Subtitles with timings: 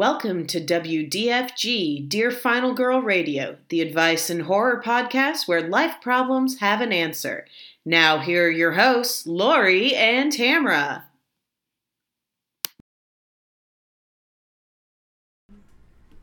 [0.00, 6.60] Welcome to WDFG, Dear Final Girl Radio, the advice and horror podcast where life problems
[6.60, 7.46] have an answer.
[7.84, 11.02] Now, here are your hosts, Lori and Tamra.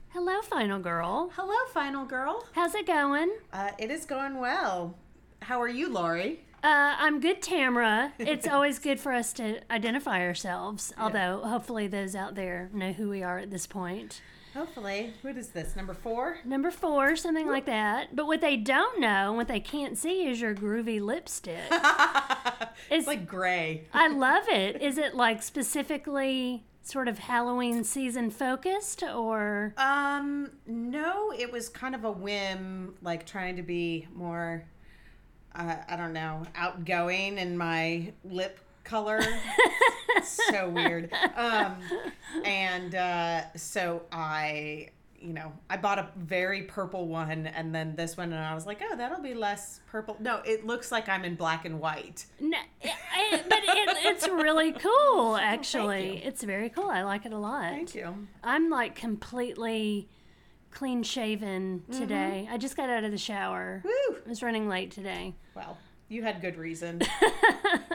[0.10, 1.30] Hello, Final Girl.
[1.36, 2.48] Hello, Final Girl.
[2.54, 3.30] How's it going?
[3.54, 4.96] Uh, it is going well.
[5.44, 6.40] How are you, Lori?
[6.64, 8.12] Uh, I'm good, Tamra.
[8.20, 13.10] It's always good for us to identify ourselves, although hopefully those out there know who
[13.10, 14.22] we are at this point.
[14.54, 15.14] Hopefully.
[15.22, 16.40] What is this, number four?
[16.44, 18.16] Number four, something like that.
[18.16, 21.62] But what they don't know, what they can't see, is your groovy lipstick.
[22.90, 23.86] It's like gray.
[23.94, 24.82] I love it.
[24.82, 29.74] Is it like specifically sort of Halloween season focused or?
[29.78, 34.64] Um, no, it was kind of a whim, like trying to be more,
[35.58, 39.20] uh, I don't know, outgoing in my lip color.
[40.24, 41.12] so weird.
[41.36, 41.76] Um,
[42.46, 48.16] and uh, so I, you know, I bought a very purple one and then this
[48.18, 50.16] one, and I was like, oh, that'll be less purple.
[50.20, 52.26] No, it looks like I'm in black and white.
[52.40, 52.92] No, it,
[53.32, 56.22] it- but it, it's really cool, actually.
[56.24, 56.90] It's very cool.
[56.90, 57.72] I like it a lot.
[57.72, 58.28] Thank you.
[58.44, 60.08] I'm like completely
[60.78, 62.00] clean shaven Mm-hmm.
[62.00, 62.48] today.
[62.52, 63.82] I just got out of the shower.
[63.84, 64.16] Woo!
[64.26, 65.34] I was running late today.
[65.56, 65.76] Well,
[66.08, 67.02] you had good reason.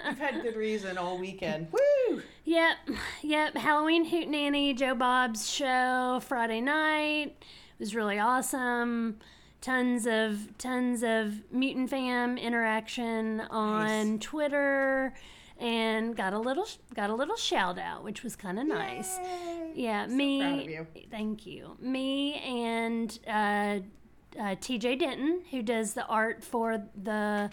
[0.09, 1.69] You've had good reason all weekend.
[1.71, 2.23] Woo!
[2.45, 2.77] Yep,
[3.23, 3.57] yep.
[3.57, 9.19] Halloween Hootenanny, Joe Bob's show Friday night it was really awesome.
[9.61, 15.15] Tons of tons of mutant fam interaction on Twitter,
[15.63, 19.19] and got a little got a little shout out, which was kind of nice.
[19.75, 20.41] Yeah, me.
[20.41, 20.87] proud of you.
[21.11, 21.77] Thank you.
[21.81, 23.31] Me and uh,
[24.39, 27.51] uh, TJ Denton, who does the art for the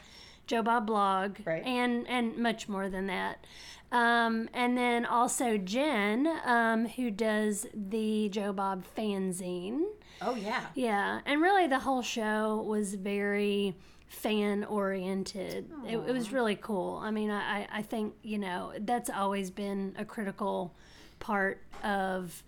[0.48, 1.64] Joe Bob blog, Right.
[1.66, 3.46] and and much more than that.
[3.92, 9.82] Um, and then also Jen, um, who does the Joe Bob fanzine.
[10.22, 10.66] Oh, yeah.
[10.76, 13.76] Yeah, and really the whole show was very
[14.10, 15.70] fan oriented.
[15.88, 17.00] It, it was really cool.
[17.02, 20.74] I mean, I, I- think, you know, that's always been a critical
[21.20, 22.44] part of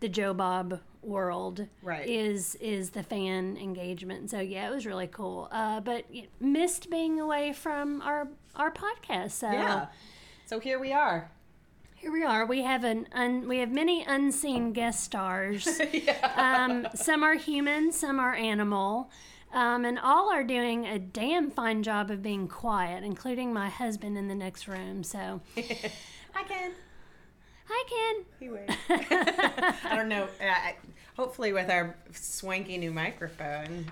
[0.00, 2.08] the Joe Bob world Right.
[2.08, 6.04] is is the fan engagement so yeah it was really cool uh, but
[6.40, 8.26] missed being away from our
[8.56, 9.86] our podcast so Yeah.
[10.46, 11.30] So here we are.
[11.94, 12.44] here we are.
[12.44, 15.80] We have an un, we have many unseen guest stars.
[16.36, 19.08] um, some are human, some are animal,
[19.56, 24.16] um, and all are doing a damn fine job of being quiet, including my husband
[24.16, 25.02] in the next room.
[25.02, 26.72] So, Hi, Ken.
[27.68, 28.24] hi, Ken.
[28.38, 28.74] He waves.
[29.84, 30.28] I don't know.
[30.40, 30.54] Uh,
[31.16, 33.86] hopefully, with our swanky new microphone,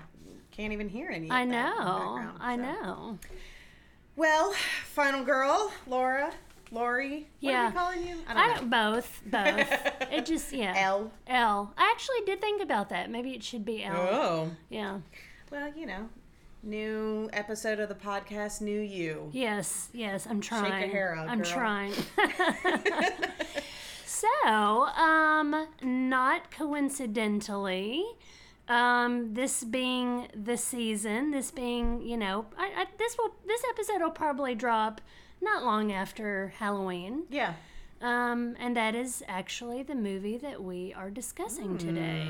[0.51, 1.25] can't even hear any.
[1.27, 1.73] Of I know.
[1.75, 3.19] background, I know.
[4.15, 4.53] Well,
[4.93, 6.31] final girl, Laura,
[6.71, 7.27] Lori.
[7.41, 7.65] What Yeah.
[7.65, 8.15] are we calling you?
[8.29, 9.67] I don't both both.
[10.11, 10.73] it just yeah.
[10.77, 11.11] L.
[11.27, 11.73] L.
[11.77, 13.09] I actually did think about that.
[13.09, 13.95] Maybe it should be L.
[13.97, 14.51] Oh.
[14.69, 14.99] Yeah.
[15.55, 16.09] Well, you know,
[16.63, 19.29] new episode of the podcast, new you.
[19.31, 20.69] Yes, yes, I'm trying.
[20.69, 21.49] Shake your hair out, I'm girl.
[21.49, 21.93] trying.
[24.05, 28.03] so, um, not coincidentally,
[28.67, 34.01] um, this being the season, this being, you know, I, I, this will this episode
[34.01, 34.99] will probably drop
[35.41, 37.23] not long after Halloween.
[37.29, 37.53] Yeah.
[38.01, 42.29] Um, and that is actually the movie that we are discussing today.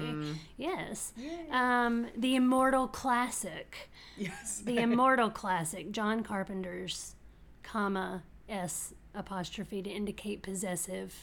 [0.57, 1.11] Yes.
[1.51, 3.89] Um, the immortal classic.
[4.17, 4.61] Yes.
[4.63, 7.15] the immortal classic John Carpenter's
[7.63, 11.13] comma S apostrophe to indicate possessive.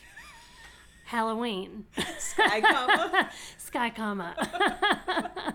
[1.07, 1.85] Halloween.
[2.19, 3.31] Sky comma.
[3.59, 4.35] sky comma.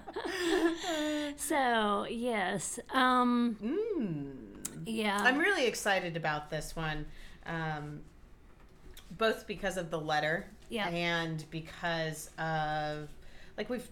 [1.38, 3.58] So yes um
[4.86, 5.20] yeah.
[5.22, 7.06] I'm really excited about this one,
[7.46, 8.02] um,
[9.12, 10.88] both because of the letter Yeah.
[10.90, 13.10] and because of
[13.58, 13.88] like we've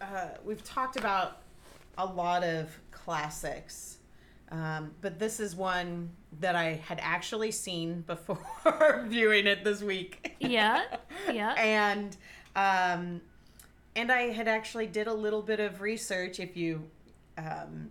[0.00, 1.42] uh, we've talked about
[1.98, 3.98] a lot of classics,
[4.50, 10.34] um, but this is one that I had actually seen before viewing it this week.
[10.40, 10.84] yeah
[11.32, 12.16] yeah and
[12.56, 13.20] um,
[13.96, 16.82] and I had actually did a little bit of research, if you
[17.38, 17.90] um,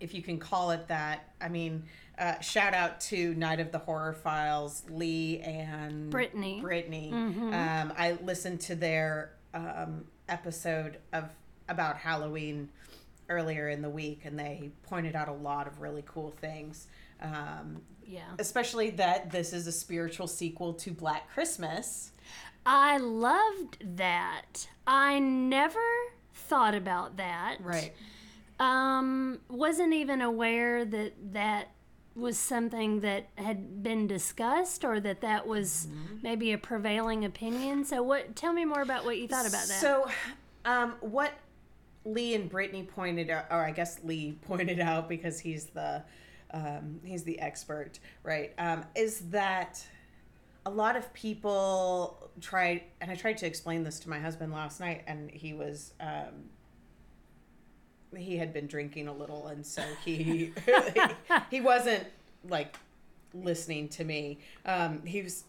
[0.00, 1.32] if you can call it that.
[1.40, 1.84] I mean,
[2.18, 6.60] uh, shout out to Night of the Horror Files, Lee and Brittany.
[6.60, 7.12] Brittany.
[7.12, 11.24] Um, I listened to their um, episode of
[11.68, 12.68] about Halloween
[13.28, 16.86] earlier in the week, and they pointed out a lot of really cool things.
[17.20, 22.12] Um, yeah especially that this is a spiritual sequel to Black Christmas.
[22.64, 25.78] I loved that I never
[26.34, 27.92] thought about that Right.
[28.58, 31.68] Um, wasn't even aware that that
[32.16, 35.86] was something that had been discussed or that that was
[36.22, 37.84] maybe a prevailing opinion.
[37.84, 39.80] So what tell me more about what you thought about that.
[39.80, 40.08] So,
[40.64, 41.32] um, what
[42.04, 46.02] Lee and Brittany pointed out, or I guess Lee pointed out because he's the
[46.52, 48.52] um, he's the expert, right?
[48.56, 49.84] Um, is that
[50.64, 54.80] a lot of people tried, and I tried to explain this to my husband last
[54.80, 55.92] night, and he was.
[58.14, 60.52] He had been drinking a little and so he
[61.50, 62.04] he wasn't
[62.48, 62.76] like
[63.34, 65.44] listening to me um he was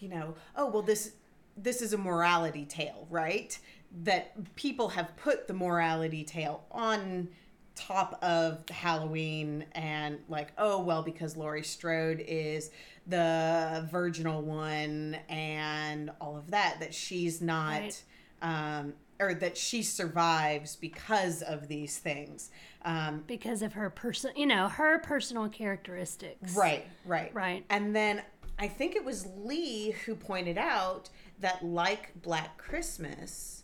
[0.00, 1.12] you know oh well this
[1.56, 3.58] this is a morality tale right
[4.04, 7.28] that people have put the morality tale on
[7.76, 12.70] top of halloween and like oh well because laurie strode is
[13.06, 18.02] the virginal one and all of that that she's not Right.
[18.42, 22.50] um or that she survives because of these things
[22.84, 26.54] um because of her person, you know, her personal characteristics.
[26.56, 27.34] Right, right.
[27.34, 27.64] Right.
[27.70, 28.22] And then
[28.58, 31.08] I think it was Lee who pointed out
[31.40, 33.62] that, like Black Christmas,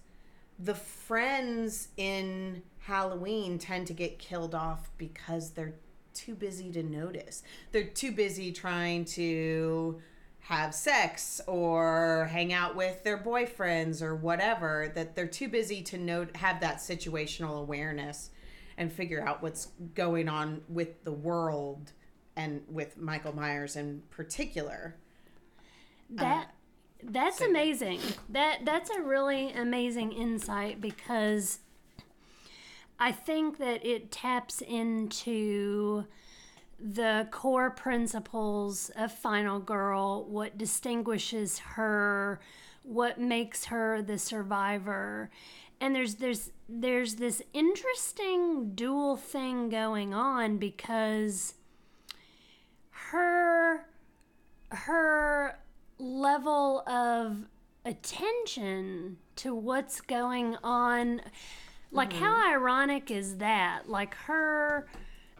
[0.59, 5.75] the friends in Halloween tend to get killed off because they're
[6.13, 7.43] too busy to notice.
[7.73, 10.01] They're too busy trying to
[10.45, 15.97] have sex or hang out with their boyfriends or whatever that they're too busy to
[15.97, 18.31] know have that situational awareness
[18.77, 21.93] and figure out what's going on with the world
[22.37, 24.97] and with Michael Myers in particular.
[26.11, 26.51] Um, that
[27.03, 28.01] that's so- amazing.
[28.29, 31.61] That that's a really amazing insight because
[32.99, 36.05] I think that it taps into
[36.79, 42.41] the core principles of Final Girl, what distinguishes her,
[42.83, 45.31] what makes her the survivor.
[45.81, 51.55] And there's there's there's this interesting dual thing going on because
[52.91, 53.87] her
[54.71, 55.59] her
[55.99, 57.45] level of
[57.85, 61.21] attention to what's going on
[61.93, 62.55] like how mm-hmm.
[62.55, 64.87] ironic is that like her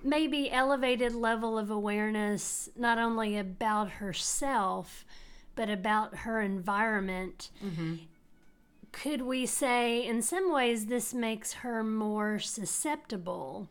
[0.05, 5.05] maybe elevated level of awareness not only about herself
[5.57, 7.51] but about her environment.
[7.65, 7.95] Mm-hmm.
[8.93, 13.69] Could we say in some ways this makes her more susceptible?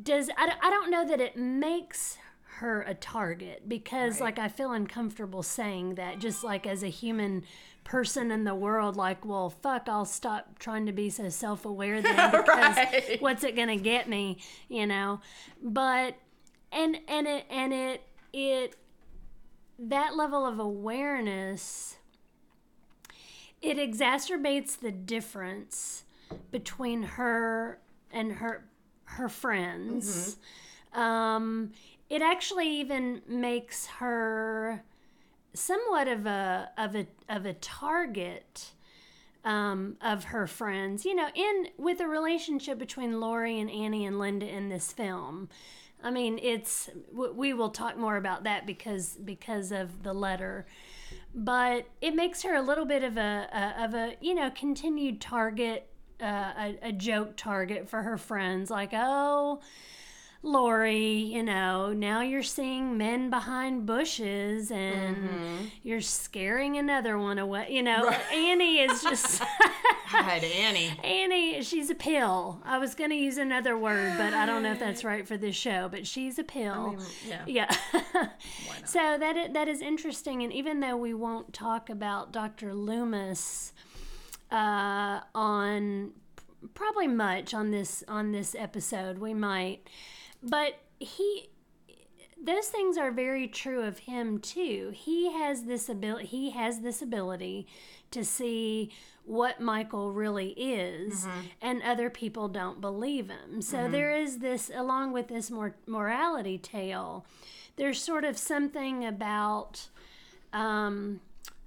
[0.00, 2.18] Does I, I don't know that it makes
[2.58, 7.44] her a target because like i feel uncomfortable saying that just like as a human
[7.88, 12.30] person in the world like well fuck i'll stop trying to be so self-aware then
[12.30, 13.16] because Right.
[13.20, 14.36] what's it gonna get me
[14.68, 15.20] you know
[15.62, 16.14] but
[16.70, 18.02] and and it and it
[18.32, 18.76] it
[19.78, 21.96] that level of awareness
[23.62, 26.04] it exacerbates the difference
[26.50, 27.78] between her
[28.12, 28.64] and her
[29.04, 30.36] her friends.
[30.92, 31.72] Um,
[32.10, 34.82] it actually even makes her
[35.58, 38.72] somewhat of a of a of a target
[39.44, 41.04] um, of her friends.
[41.04, 45.48] You know, in with the relationship between Laurie and Annie and Linda in this film.
[46.02, 50.66] I mean, it's we will talk more about that because because of the letter,
[51.34, 55.20] but it makes her a little bit of a, a of a you know continued
[55.20, 55.88] target,
[56.22, 58.70] uh, a, a joke target for her friends.
[58.70, 59.60] Like, oh,
[60.42, 67.66] Lori, you know, now you're seeing men behind bushes and you're scaring another one away.
[67.70, 69.42] You know, Annie is just.
[70.12, 70.92] God, Annie.
[71.04, 72.60] Annie, she's a pill.
[72.64, 75.36] I was going to use another word, but I don't know if that's right for
[75.36, 75.88] this show.
[75.90, 76.96] But she's a pill.
[77.26, 77.42] yeah.
[77.46, 77.74] Yeah.
[78.84, 82.72] so that that is interesting, and even though we won't talk about Dr.
[82.72, 83.72] Loomis
[84.50, 86.12] uh, on
[86.74, 89.88] probably much on this on this episode, we might,
[90.42, 91.50] but he
[92.40, 94.92] those things are very true of him too.
[94.94, 96.26] He has this ability.
[96.26, 97.66] He has this ability
[98.10, 98.90] to see
[99.24, 101.26] what Michael really is,
[101.60, 103.60] and other people don't believe him.
[103.60, 107.26] So there is this, along with this mor- morality tale.
[107.76, 109.88] There's sort of something about
[110.52, 111.20] um,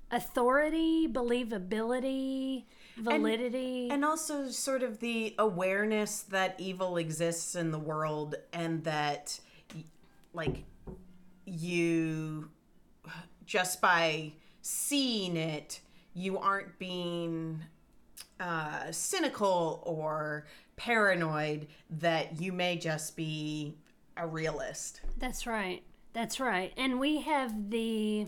[0.10, 2.64] authority, believability,
[2.98, 3.90] validity.
[3.90, 9.40] And also, sort of the awareness that evil exists in the world and that,
[10.34, 10.64] like,
[11.46, 12.50] you
[13.46, 14.32] just by
[14.62, 15.82] seeing it,
[16.14, 17.62] you aren't being
[18.40, 23.76] uh, cynical or paranoid, that you may just be
[24.18, 25.02] a realist.
[25.18, 25.84] That's right.
[26.14, 26.74] That's right.
[26.78, 28.28] And we have the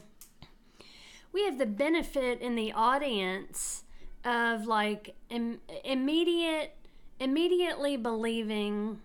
[1.32, 3.83] we have the benefit in the audience
[4.26, 6.76] of like Im- immediate
[7.20, 9.00] immediately believing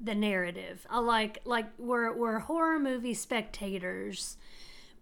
[0.00, 0.86] the narrative.
[0.90, 4.36] I like like we're we're horror movie spectators.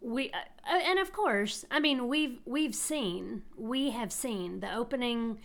[0.00, 5.38] We uh, and of course, I mean we've we've seen we have seen the opening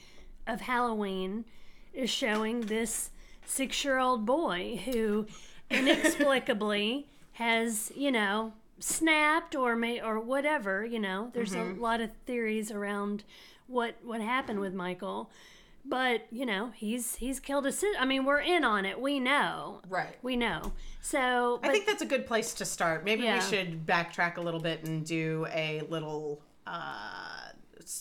[0.45, 1.45] of Halloween
[1.93, 3.09] is showing this
[3.45, 5.25] six year old boy who
[5.69, 11.31] inexplicably has you know snapped or may or whatever you know.
[11.33, 13.23] There's a lot of theories around
[13.67, 15.29] what what happened with Michael.
[15.85, 17.95] But you know he's he's killed a sis.
[17.99, 18.99] I mean we're in on it.
[18.99, 19.81] We know.
[19.87, 20.17] Right.
[20.21, 20.73] We know.
[21.01, 23.05] So I think that's a good place to start.
[23.05, 23.35] Maybe Yeah.
[23.35, 27.49] we should backtrack a little bit and do a little uh,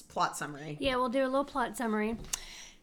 [0.09, 0.77] plot summary.
[0.81, 2.17] Yeah, we'll do a little plot summary.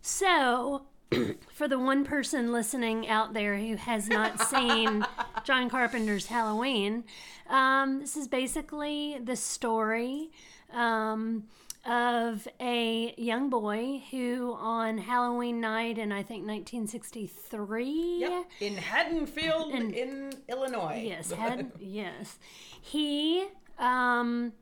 [0.01, 0.83] So,
[1.53, 5.05] for the one person listening out there who has not seen
[5.43, 7.03] John Carpenter's Halloween,
[7.49, 10.31] um, this is basically the story
[10.73, 11.43] um,
[11.85, 18.45] of a young boy who, on Halloween night in I think 1963, Yep.
[18.61, 21.03] In Haddonfield, in Illinois.
[21.05, 22.39] Yes, had yes.
[22.81, 23.45] He
[23.77, 24.53] um,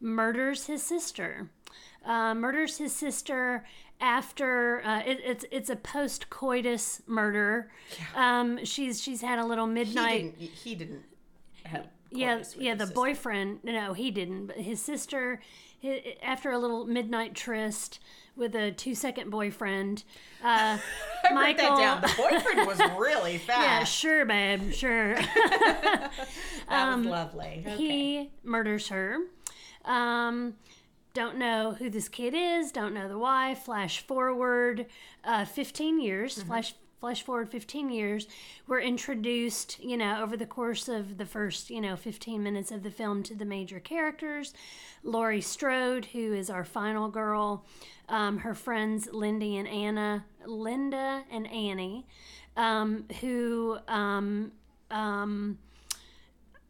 [0.00, 1.50] murders his sister.
[2.04, 3.66] Uh, murders his sister
[4.00, 7.70] after uh, it, it's it's a post coitus murder.
[8.14, 10.38] Um, she's she's had a little he midnight.
[10.38, 10.50] didn't.
[10.54, 11.02] He didn't
[11.64, 11.86] have.
[12.10, 12.74] yeah, yeah.
[12.74, 12.94] The sister.
[12.94, 14.46] boyfriend, no, he didn't.
[14.46, 15.42] But his sister,
[16.22, 18.00] after a little midnight tryst
[18.36, 20.04] with a two second boyfriend,
[20.42, 20.78] uh,
[21.30, 22.00] I wrote that down.
[22.00, 23.92] The boyfriend was really yeah, fast.
[23.94, 25.14] sure, babe, sure.
[25.14, 26.12] that
[26.68, 27.62] was lovely.
[27.66, 27.72] Okay.
[27.72, 29.18] um, He murders her.
[29.84, 30.54] Um,
[31.12, 32.70] don't know who this kid is.
[32.72, 33.54] Don't know the why.
[33.54, 34.86] Flash forward,
[35.24, 36.42] uh, fifteen years.
[36.42, 38.28] Flash flash forward fifteen years.
[38.66, 42.82] We're introduced, you know, over the course of the first, you know, fifteen minutes of
[42.82, 44.52] the film to the major characters.
[45.02, 47.64] Laurie Strode, who is our final girl.
[48.08, 52.06] Um, her friends Lindy and Anna, Linda and Annie,
[52.56, 54.52] um, who um,
[54.90, 55.58] um,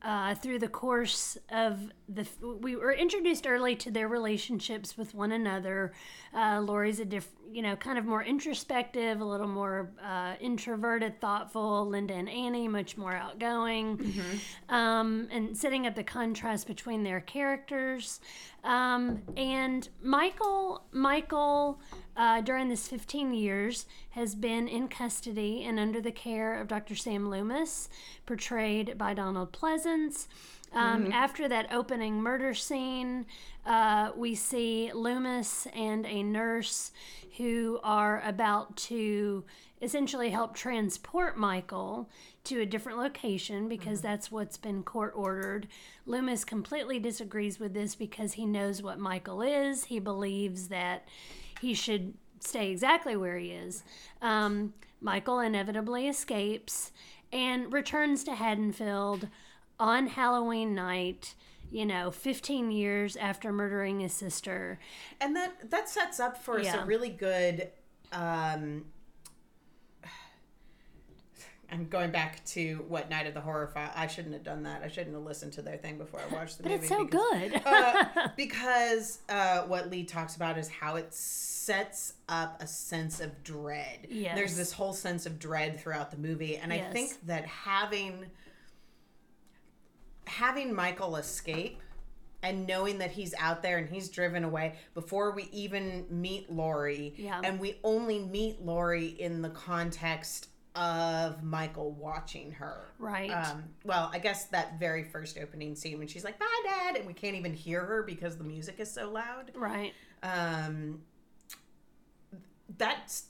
[0.03, 5.33] uh, through the course of the we were introduced early to their relationships with one
[5.33, 5.93] another.
[6.35, 11.21] Uh, laurie's a diff you know kind of more introspective a little more uh, introverted
[11.21, 11.87] thoughtful.
[11.87, 13.99] Linda and annie much more outgoing.
[14.69, 18.21] Um, and setting up the contrast between their characters.
[18.65, 21.81] Um, and michael michael
[22.17, 26.95] uh, during this 15 years has been in custody and under the care of dr
[26.95, 27.89] sam loomis
[28.27, 30.27] portrayed by donald pleasence
[30.73, 33.27] um, After that opening murder scene,
[33.67, 36.93] uh, we see Loomis and a nurse
[37.37, 39.45] who are about to
[39.83, 42.09] essentially help transport Michael
[42.45, 45.67] to a different location because that's what's been court ordered.
[46.07, 49.85] Loomis completely disagrees with this because he knows what Michael is.
[49.85, 51.07] He believes that
[51.61, 53.83] he should stay exactly where he is.
[54.23, 56.93] Um, Michael inevitably escapes
[57.33, 59.29] and returns to Haddonfield
[59.81, 61.35] on Halloween night,
[61.71, 64.79] you know, 15 years after murdering his sister.
[65.21, 67.69] and that that sets up for us a really good
[68.13, 68.85] um
[71.73, 73.93] I'm going back to what Night of the Horror File.
[73.95, 74.83] I shouldn't have done that.
[74.83, 76.81] I shouldn't have listened to their thing before I watched the But movie.
[76.81, 77.63] it's so because- good.
[77.65, 83.45] uh, because uh, what Lee talks about is how it sets up a sense of
[83.45, 84.09] dread.
[84.11, 84.35] Yes.
[84.35, 88.25] There's this whole sense of dread throughout the movie, and I think that having
[90.31, 91.81] having Michael escape
[92.43, 97.13] and knowing that he's out there and he's driven away before we even meet Laurie,
[97.19, 97.41] Yeah.
[97.45, 102.87] and we only meet Laurie in the context of Michael watching her.
[102.99, 103.31] Right.
[103.31, 107.07] Um, well, I guess that very first opening scene when she's like, "Bye, Dad," and
[107.07, 109.51] we can't even hear her because the music is so loud.
[109.55, 109.93] right.
[110.23, 111.03] Um,
[112.79, 113.25] that's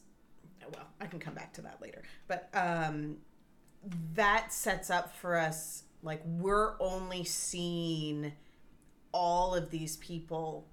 [0.75, 3.17] well, I can come back to that later, but um,
[4.15, 8.33] that sets up for us like we're only seeing
[9.13, 10.67] all of these people,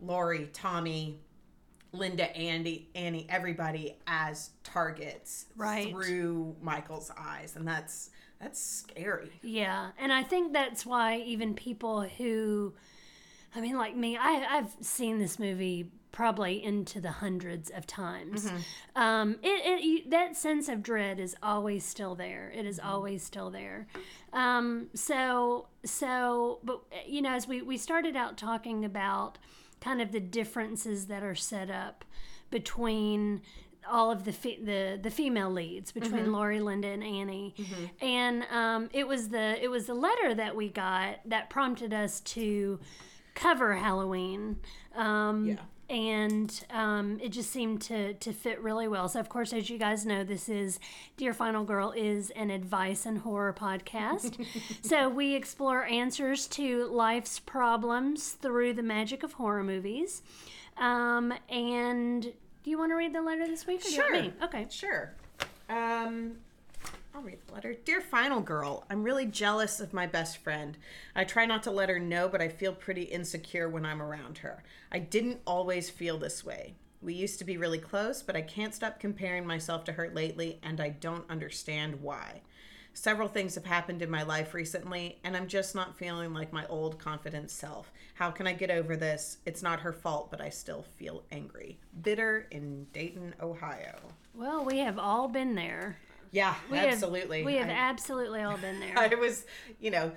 [0.00, 1.20] Lori, Tommy,
[1.92, 5.90] Linda, Andy, Annie, everybody as targets Right.
[5.90, 8.10] through Michael's eyes, and that's
[8.40, 9.30] that's scary.
[9.42, 12.72] Yeah, and I think that's why even people who,
[13.54, 18.50] I mean, like me, I, I've seen this movie probably into the hundreds of times.
[18.96, 22.50] Um, it, it that sense of dread is always still there.
[22.54, 23.86] It is always still there.
[24.32, 29.38] Um, so so, but you know, as we we started out talking about
[29.80, 32.04] kind of the differences that are set up
[32.50, 33.40] between
[33.90, 37.54] all of the fe- the the female leads between Laurie, Linda, and Annie,
[38.00, 42.20] and um, it was the it was the letter that we got that prompted us
[42.20, 42.78] to
[43.34, 44.56] cover Halloween.
[44.94, 45.56] Um, Yeah.
[45.90, 49.08] And um, it just seemed to to fit really well.
[49.08, 50.78] So, of course, as you guys know, this is
[51.16, 54.46] Dear Final Girl is an advice and horror podcast.
[54.82, 60.22] so we explore answers to life's problems through the magic of horror movies.
[60.78, 63.80] Um, and do you want to read the letter this week?
[63.80, 64.22] Or do you want Sure.
[64.22, 64.32] me?
[64.42, 64.66] Okay.
[64.70, 65.12] Sure.
[65.68, 66.32] Um,
[67.14, 67.74] I'll read the letter.
[67.74, 70.78] Dear Final Girl, I'm really jealous of my best friend.
[71.14, 74.38] I try not to let her know, but I feel pretty insecure when I'm around
[74.38, 74.62] her.
[74.92, 76.74] I didn't always feel this way.
[77.02, 80.60] We used to be really close, but I can't stop comparing myself to her lately,
[80.62, 82.42] and I don't understand why.
[82.92, 86.66] Several things have happened in my life recently, and I'm just not feeling like my
[86.66, 87.92] old confident self.
[88.14, 89.38] How can I get over this?
[89.46, 91.78] It's not her fault, but I still feel angry.
[92.02, 93.98] Bitter in Dayton, Ohio.
[94.34, 95.98] Well, we have all been there.
[96.32, 97.42] Yeah, We have- absolutely.
[97.44, 98.96] we have I, absolutely all been there.
[98.96, 99.44] I was,
[99.80, 100.12] you know,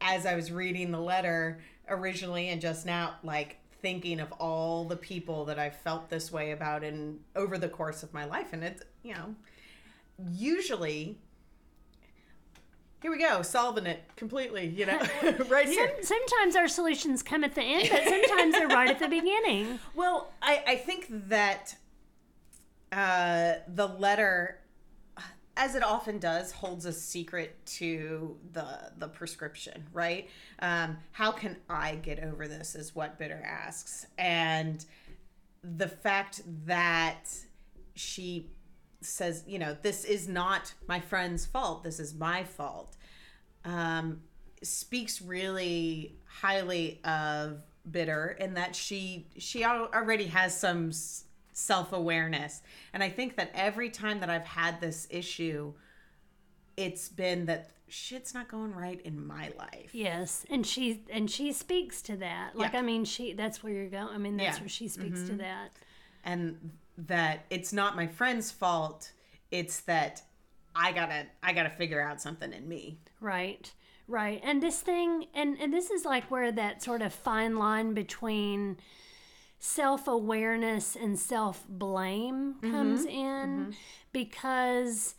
[0.00, 4.96] as I was reading the letter originally and just now, like thinking of all the
[4.96, 8.62] people that I've felt this way about in over the course of my life, and
[8.64, 9.34] it's, you know,
[10.32, 11.18] usually.
[13.02, 14.98] Here we go, solving it completely, you know,
[15.48, 15.90] right here.
[16.02, 19.78] Some, sometimes our solutions come at the end, but sometimes they're right at the beginning.
[19.94, 21.76] Well, I, I think that
[22.92, 24.59] uh, the letter,
[25.60, 30.30] as it often does, holds a secret to the the prescription, right?
[30.60, 32.74] Um, how can I get over this?
[32.74, 34.82] Is what Bitter asks, and
[35.62, 37.28] the fact that
[37.94, 38.48] she
[39.02, 41.82] says, you know, this is not my friend's fault.
[41.84, 42.96] This is my fault.
[43.66, 44.22] Um,
[44.62, 50.90] speaks really highly of bitter in that she she already has some
[51.60, 52.62] s- self-awareness
[52.92, 55.72] and i think that every time that i've had this issue
[56.76, 61.52] it's been that shit's not going right in my life Yes, and she and she
[61.52, 62.54] speaks to that.
[62.56, 62.78] Like Yeah.
[62.78, 64.08] I mean, she that's where you're going.
[64.14, 64.52] I mean, that's Yeah.
[64.52, 64.62] Mm-hmm.
[64.62, 65.70] where she speaks to that.
[66.24, 69.10] and that it's not my friend's fault
[69.50, 70.22] it's that
[70.76, 73.72] i gotta i gotta figure out something in me Right.
[74.06, 74.40] Right.
[74.44, 78.76] And this thing and and this is like where that sort of fine line between
[79.60, 83.74] self-awareness and self-blame comes in
[84.12, 85.14] because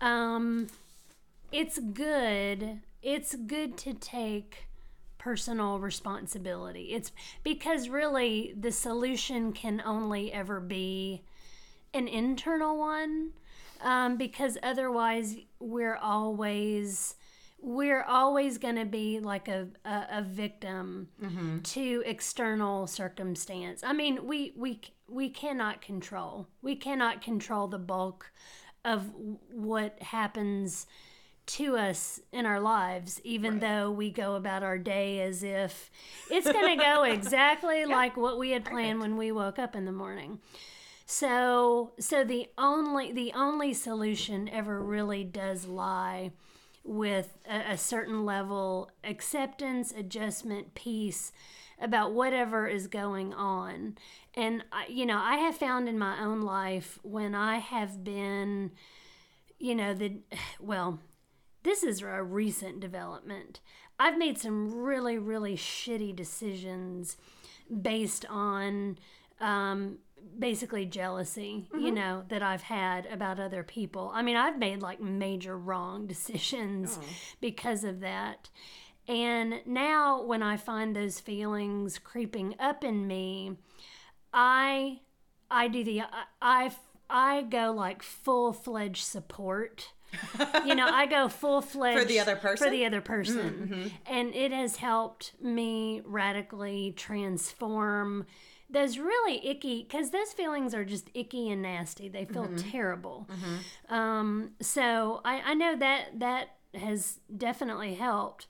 [0.00, 0.68] um
[1.52, 4.68] it's good it's good to take
[5.20, 6.94] personal responsibility.
[6.94, 11.22] It's because really the solution can only ever be
[11.92, 13.32] an internal one
[13.82, 17.16] um, because otherwise we're always
[17.62, 21.60] we're always going to be like a, a, a victim mm-hmm.
[21.60, 23.82] to external circumstance.
[23.84, 26.48] I mean we we we cannot control.
[26.62, 28.32] We cannot control the bulk
[28.84, 29.10] of
[29.50, 30.86] what happens
[31.46, 35.90] to us in our lives, even though we go about our day as if
[36.30, 39.84] it's going to go exactly like what we had planned when we woke up in
[39.84, 40.38] the morning.
[41.06, 46.30] So, so the only the only solution ever really does lie
[46.84, 51.32] with a, a certain level acceptance, adjustment, peace
[51.80, 53.96] about whatever is going on.
[54.34, 58.72] And you know, I have found in my own life when I have been,
[59.58, 60.18] you know, the
[60.60, 61.00] well,
[61.62, 63.60] this is a recent development.
[63.98, 67.18] I've made some really, really shitty decisions
[67.82, 68.98] based on
[69.40, 69.98] um,
[70.38, 71.94] basically jealousy, you mm-hmm.
[71.94, 74.10] know, that I've had about other people.
[74.14, 77.04] I mean, I've made like major wrong decisions mm.
[77.40, 78.48] because of that.
[79.08, 83.56] And now when I find those feelings creeping up in me,
[84.32, 85.00] I
[85.50, 86.70] I do the I I,
[87.08, 89.92] I go like full fledged support.
[90.66, 92.66] you know, I go full fledged For the other person?
[92.66, 94.12] For the other mm, person, mm-hmm.
[94.12, 98.26] and it has helped me radically transform
[98.72, 102.08] those really icky because those feelings are just icky and nasty.
[102.08, 103.28] They feel terrible.
[103.88, 108.46] Um, so I, I know that that has definitely helped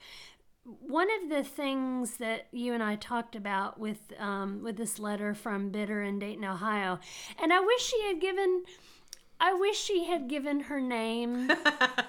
[0.64, 5.34] one of the things that you and I talked about with um, with this letter
[5.34, 6.98] from Bitter in Dayton, Ohio,
[7.42, 8.64] and I wish she had given,
[9.40, 11.50] I wish she had given her name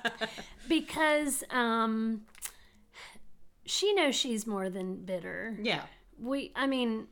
[0.67, 2.23] because um,
[3.65, 5.57] she knows she's more than bitter.
[5.61, 5.83] yeah
[6.21, 7.07] We, I mean,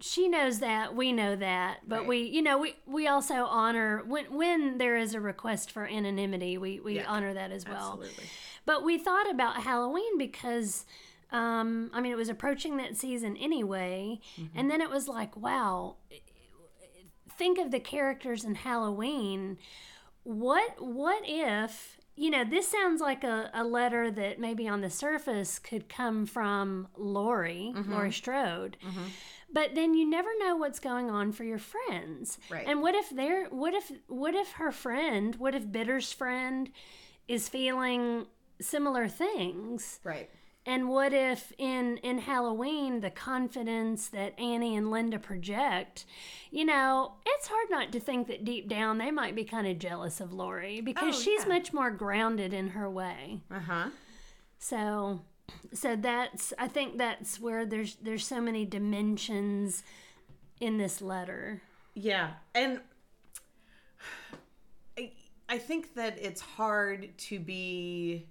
[0.00, 2.08] she knows that we know that, but Right.
[2.08, 6.58] we, you know, we we also honor when when there is a request for anonymity,
[6.58, 7.06] we we Yeah.
[7.08, 7.92] honor that as well.
[8.00, 8.24] absolutely
[8.64, 10.86] But we thought about Halloween because,
[11.30, 14.20] um, I mean, it was approaching that season anyway.
[14.36, 14.58] Mm-hmm.
[14.58, 15.96] And then it was like, wow,
[17.38, 19.58] think of the characters in Halloween.
[20.24, 24.90] What, what if, you know, this sounds like a, a letter that maybe on the
[24.90, 27.92] surface could come from Lori, mm-hmm.
[27.92, 28.76] Laurie Strode.
[28.84, 29.04] Mm-hmm.
[29.56, 32.36] But then you never know what's going on for your friends.
[32.50, 32.66] Right.
[32.68, 36.68] And what if they're what if what if her friend, what if Bitter's friend
[37.26, 38.26] is feeling
[38.60, 39.98] similar things?
[40.04, 40.28] Right.
[40.66, 46.04] And what if in in Halloween the confidence that Annie and Linda project,
[46.50, 49.78] you know, it's hard not to think that deep down they might be kind of
[49.78, 51.48] jealous of Lori because Oh, she's yeah.
[51.48, 53.40] much more grounded in her way.
[53.50, 53.88] Uh huh.
[54.58, 55.20] So
[55.72, 59.82] so that's I think that's where there's there's so many dimensions
[60.60, 61.62] in this letter.
[61.94, 62.80] Yeah, and
[64.98, 65.12] I,
[65.48, 68.26] I think that it's hard to be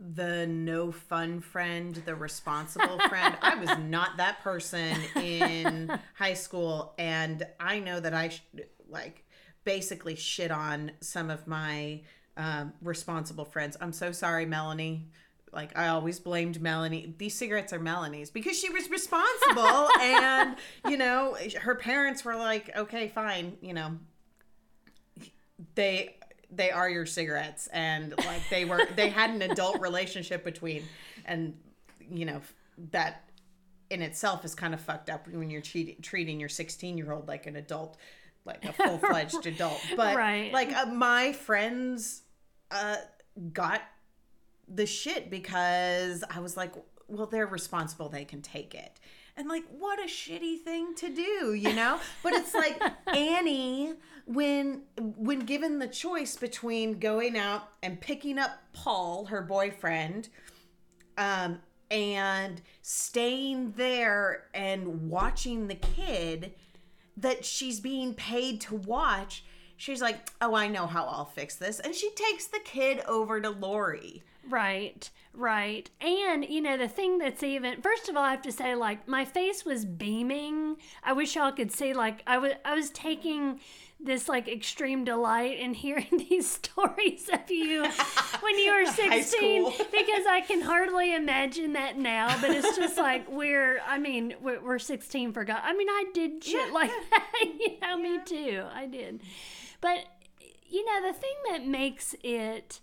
[0.00, 3.36] the no fun friend, the responsible friend.
[3.40, 8.44] I was not that person in high school, and I know that I sh-
[8.88, 9.24] like
[9.64, 12.02] basically shit on some of my
[12.36, 13.76] um, responsible friends.
[13.80, 15.08] I'm so sorry, Melanie.
[15.52, 17.14] Like I always blamed Melanie.
[17.16, 20.56] These cigarettes are Melanie's because she was responsible, and
[20.88, 23.98] you know her parents were like, "Okay, fine," you know.
[25.76, 26.16] They
[26.50, 30.82] they are your cigarettes, and like they were they had an adult relationship between,
[31.24, 31.56] and
[32.10, 32.40] you know
[32.90, 33.28] that
[33.90, 37.28] in itself is kind of fucked up when you're treat, treating your 16 year old
[37.28, 37.96] like an adult
[38.44, 40.52] like a full-fledged adult but Right.
[40.52, 42.22] like uh, my friends
[42.70, 42.96] uh
[43.52, 43.82] got
[44.68, 46.72] the shit because i was like
[47.08, 49.00] well they're responsible they can take it
[49.36, 53.94] and like what a shitty thing to do you know but it's like annie
[54.26, 60.28] when when given the choice between going out and picking up paul her boyfriend
[61.16, 66.54] um, and staying there and watching the kid
[67.16, 69.44] that she's being paid to watch.
[69.76, 73.40] She's like, "Oh, I know how I'll fix this," and she takes the kid over
[73.40, 74.22] to Lori.
[74.48, 75.88] Right, right.
[76.00, 79.08] And, you know, the thing that's even, first of all, I have to say, like,
[79.08, 80.76] my face was beaming.
[81.02, 83.60] I wish y'all could see, like, I was, I was taking
[83.98, 87.84] this, like, extreme delight in hearing these stories of you
[88.40, 92.38] when you were 16 because I can hardly imagine that now.
[92.40, 95.60] But it's just like, we're, I mean, we're, we're 16 for God.
[95.62, 97.32] I mean, I did shit like that.
[97.42, 98.64] you know, me too.
[98.74, 99.20] I did.
[99.84, 100.06] But,
[100.66, 102.80] you know, the thing that makes it,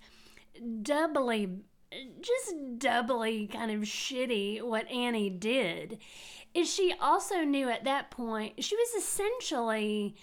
[0.84, 1.50] doubly
[2.22, 5.98] just doubly kind of shitty what Annie did
[6.54, 10.16] is she also knew at that point she was essentially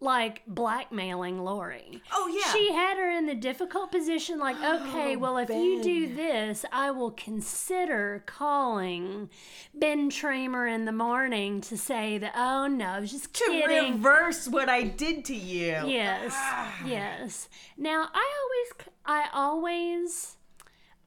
[0.00, 2.00] like blackmailing Lori.
[2.12, 2.52] Oh, yeah.
[2.52, 6.14] She had her in the difficult position like, oh, okay, Oh, well if you do
[6.14, 9.28] this, I will consider calling
[9.74, 13.94] Ben Tramer in the morning to say that oh no, I was just To kidding.
[13.94, 15.82] reverse what I did to you.
[15.86, 16.74] Yes, ah.
[16.86, 17.48] yes.
[17.76, 20.36] Now I always, I always,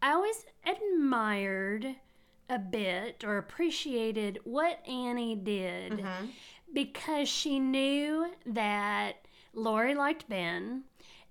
[0.02, 1.96] I always admired
[2.50, 6.26] a bit or appreciated what Annie did mm-hmm.
[6.74, 10.84] Because she knew that Lori liked Ben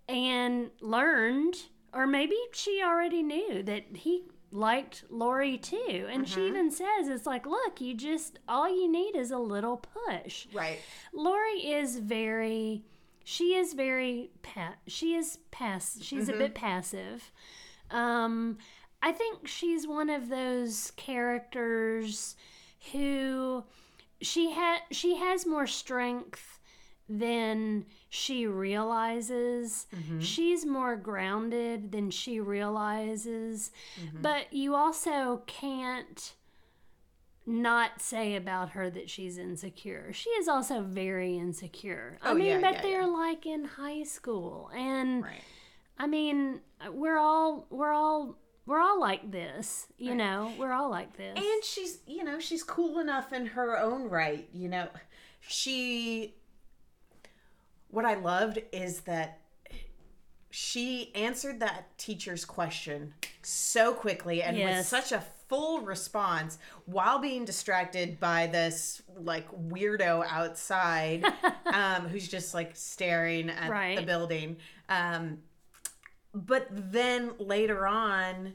[0.08, 1.56] and learned,
[1.92, 6.06] or maybe she already knew that he liked Lori too.
[6.10, 9.76] And she even says, it's like, look, you just, all you need is a little
[9.76, 10.46] push.
[10.52, 10.80] Right.
[11.12, 12.84] Lori is very
[13.22, 17.30] she is very pa- she is pass she's a bit passive.
[17.90, 18.58] Um
[19.02, 22.34] I think she's one of those characters
[22.92, 23.64] who
[24.20, 26.58] she had she has more strength
[27.08, 29.86] than she realizes.
[29.94, 30.20] Mm-hmm.
[30.20, 33.72] She's more grounded than she realizes.
[34.00, 34.22] Mm-hmm.
[34.22, 36.34] But you also can't
[37.46, 40.12] not say about her that she's insecure.
[40.12, 42.18] She is also very insecure.
[42.22, 43.06] Oh, I mean, yeah, but yeah, they're yeah.
[43.06, 45.42] like in high school and Right.
[45.98, 46.60] I mean,
[46.92, 50.52] we're all we're all we're all like this, you know.
[50.58, 51.36] We're all like this.
[51.36, 54.48] And she's, you know, she's cool enough in her own right.
[54.52, 54.88] You know,
[55.40, 56.34] she.
[57.88, 59.40] What I loved is that
[60.50, 67.44] she answered that teacher's question so quickly and with such a full response while being
[67.44, 71.24] distracted by this like weirdo outside
[71.66, 74.56] um, who's just like staring at the building.
[74.88, 75.38] Um,
[76.34, 78.54] but then later on,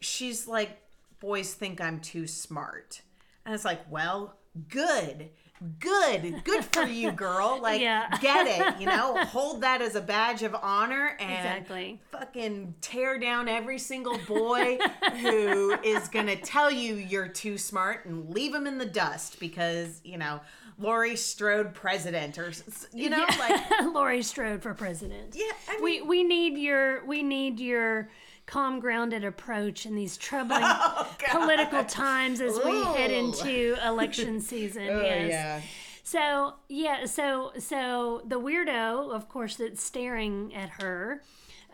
[0.00, 0.78] she's like,
[1.20, 3.02] boys think I'm too smart.
[3.44, 4.36] And it's like, well,
[4.68, 5.30] good.
[5.78, 6.44] Good.
[6.44, 7.58] Good for you, girl.
[7.66, 8.08] Like, Yeah.
[8.20, 9.16] get it, you know?
[9.24, 12.00] Hold that as a badge of honor and Exactly.
[12.12, 14.78] fucking tear down every single boy
[15.20, 19.40] who is going to tell you you're too smart and leave them in the dust
[19.40, 20.40] because, you know,
[20.78, 22.52] Laurie Strode president or,
[22.92, 23.60] you know, like,
[23.94, 25.34] Laurie Strode for president.
[25.34, 28.10] Yeah, I we we need your we need your
[28.46, 34.88] calm, grounded approach in these troubling Oh, political times as we head into election season.
[34.88, 35.30] Oh, yes.
[35.30, 35.60] yeah.
[36.02, 41.22] So yeah, so so the weirdo, of course, that's staring at her.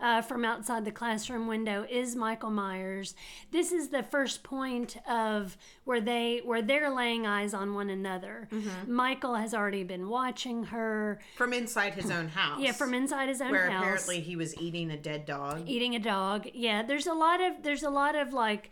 [0.03, 3.15] Uh, from outside the classroom window is Michael Myers.
[3.51, 8.49] This is the first point of where they where they're laying eyes on one another.
[8.51, 8.93] Mm-hmm.
[8.93, 11.21] Michael has already been watching her.
[11.37, 12.59] From inside his own house.
[12.59, 13.69] Yeah, from inside his own where house.
[13.69, 15.63] Where apparently he was eating a dead dog.
[15.67, 16.49] eating a dog.
[16.53, 18.71] Yeah, there's a lot of there's a lot of like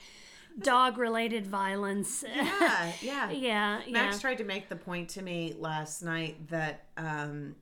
[0.59, 2.25] dog related violence.
[2.27, 3.31] Yeah, yeah.
[3.31, 3.91] yeah, yeah.
[3.91, 7.55] Max tried to make the point to me last night that, um,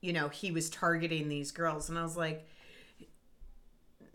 [0.00, 2.46] you know, he was targeting these girls, and I was like,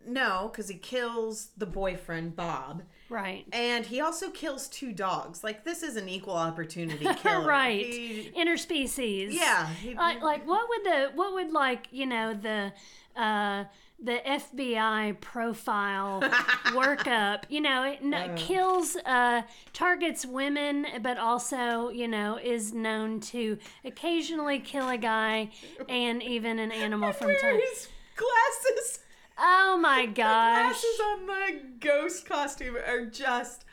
[0.08, 3.46] no, because he kills the boyfriend Bob, right.
[3.52, 5.44] and he also kills two dogs.
[5.44, 7.86] Like this is an equal opportunity killer, right.
[7.86, 9.30] He- Interspecies.
[9.34, 12.74] yeah, he- Like, like what would the what would like you know the
[13.20, 13.66] uh
[14.04, 16.22] the FBI profile
[16.74, 23.20] workup, you know, it n- kills, uh, targets women, but also, you know, is known
[23.20, 25.52] to occasionally kill a guy
[25.88, 27.60] and even an animal from time.
[27.60, 29.00] His glasses.
[29.44, 30.82] Oh my gosh.
[30.82, 33.66] The glasses on the ghost costume are just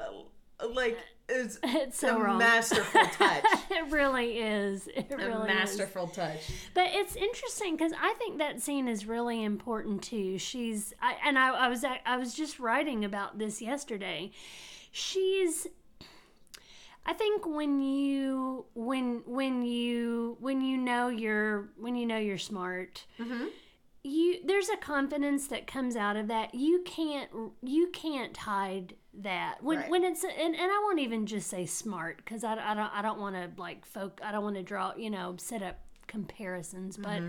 [0.00, 2.38] uh, like it's, It's so a wrong.
[2.38, 3.44] masterful touch.
[3.70, 4.88] It really is.
[4.88, 5.54] It a really is.
[5.54, 6.40] masterful touch.
[6.74, 10.38] But it's interesting because I think that scene is really important too.
[10.38, 14.32] She's I, and I, I was I was just writing about this yesterday.
[14.90, 15.66] She's
[17.06, 22.38] I think when you when when you when you know you're when you know you're
[22.38, 23.06] smart,
[24.04, 26.54] you there's a confidence that comes out of that.
[26.54, 27.30] You can't
[27.62, 29.62] you can't hide that.
[29.62, 29.90] When Right.
[29.90, 33.02] when it's and, and I won't even just say smart because I, I don't I
[33.02, 36.96] don't want to like folk I don't want to draw you know set up comparisons,
[36.96, 37.28] but mm-hmm.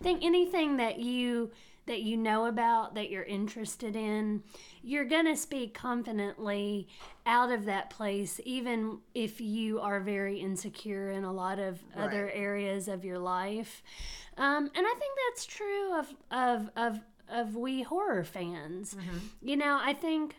[0.00, 1.50] I think anything that you
[1.86, 4.42] that you know about that you're interested in
[4.82, 6.86] you're going to speak confidently
[7.26, 12.30] out of that place even if you are very insecure in a lot of other
[12.30, 13.82] areas of your life
[14.38, 18.94] um, and i think that's true of of of of we horror fans.
[19.40, 20.36] You know i think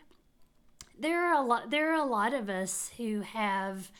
[0.98, 3.90] there are a lot there are a lot of us who have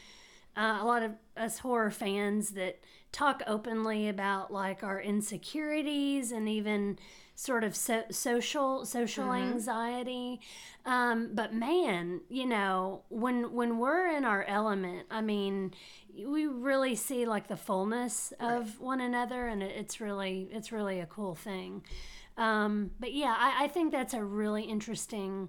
[0.56, 2.80] uh, a lot of us horror fans that
[3.10, 6.98] talk openly about like our insecurities and even
[7.34, 10.40] sort of so- social social anxiety
[10.86, 15.72] um, but man you know when when we're in our element i mean
[16.26, 21.00] we really see like the fullness of one another and it, it's really it's really
[21.00, 21.82] a cool thing
[22.36, 25.48] um, but yeah I, I think that's a really interesting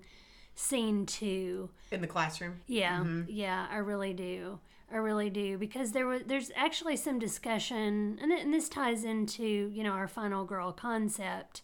[0.56, 2.62] scene too In the classroom.
[2.68, 4.60] yeah, yeah, I really do.
[4.92, 9.44] I really do because there was there's actually some discussion, and, and this ties into
[9.74, 11.62] you know our final girl concept.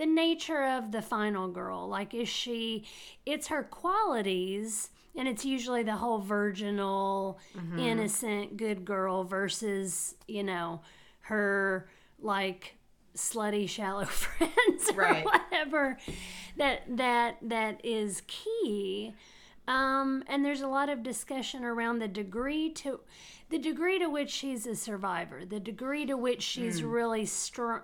[0.00, 2.86] The nature of the final girl, like is she?
[3.26, 7.38] It's her qualities, and it's usually the whole virginal,
[7.78, 10.80] innocent, good girl versus you know
[11.24, 12.76] her like
[13.14, 15.22] slutty shallow friends or Right.
[15.22, 15.98] whatever
[16.56, 19.12] that that that is key
[19.68, 23.00] um, and there's a lot of discussion around the degree to
[23.50, 27.80] the degree to which she's a survivor the degree to which she's really strong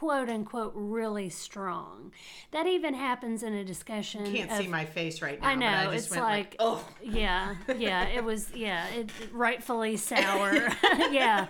[0.00, 2.10] quote unquote really strong.
[2.52, 5.46] That even happens in a discussion You Can't of, see my face right now.
[5.48, 9.98] I but know, just it's went like- oh, yeah yeah it was yeah it rightfully
[9.98, 10.52] sour.
[11.10, 11.48] Yeah.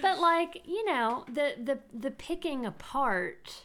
[0.00, 3.64] But like you know the the the picking apart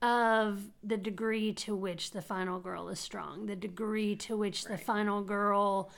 [0.00, 4.76] of the degree to which the final girl is strong the degree to which the
[4.76, 5.92] final girl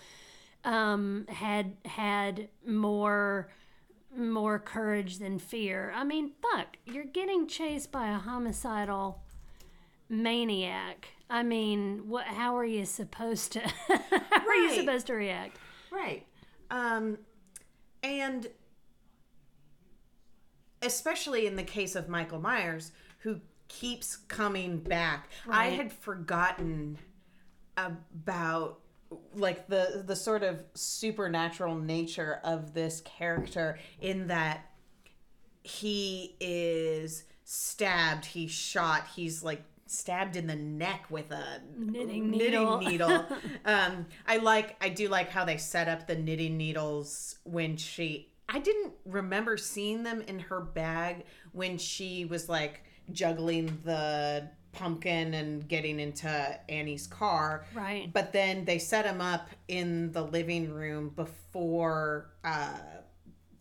[0.65, 3.49] um had had more
[4.17, 5.93] more courage than fear.
[5.95, 9.23] I mean fuck you're getting chased by a homicidal
[10.09, 11.09] maniac.
[11.29, 15.59] I mean what how are you supposed to how are you supposed to react?
[15.91, 16.27] Right.
[16.71, 17.19] Um,
[18.03, 18.49] and
[20.83, 25.31] especially in the case of Michael Myers, who keeps coming back.
[25.49, 26.99] I had forgotten
[27.77, 28.81] about
[29.35, 34.71] like the the sort of supernatural nature of this character in that
[35.63, 42.79] he is stabbed, he's shot, he's like stabbed in the neck with a Knitting needle.
[42.79, 43.27] knitting needle.
[43.65, 48.31] um, I like, I do like how they set up the knitting needles when she.
[48.49, 55.35] I didn't remember seeing them in her bag when she was like juggling the pumpkin
[55.35, 56.29] and getting into
[56.69, 57.65] Annie's car.
[57.75, 58.13] Right.
[58.13, 62.79] But then they set him up in the living room before uh,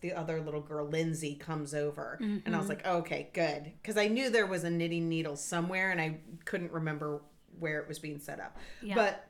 [0.01, 3.97] the other little girl, Lindsey, comes over, and I was like, oh, okay, good, because
[3.97, 7.21] I knew there was a knitting needle somewhere, and I couldn't remember
[7.57, 8.57] where it was being set up.
[8.81, 8.95] Yeah.
[8.95, 9.25] But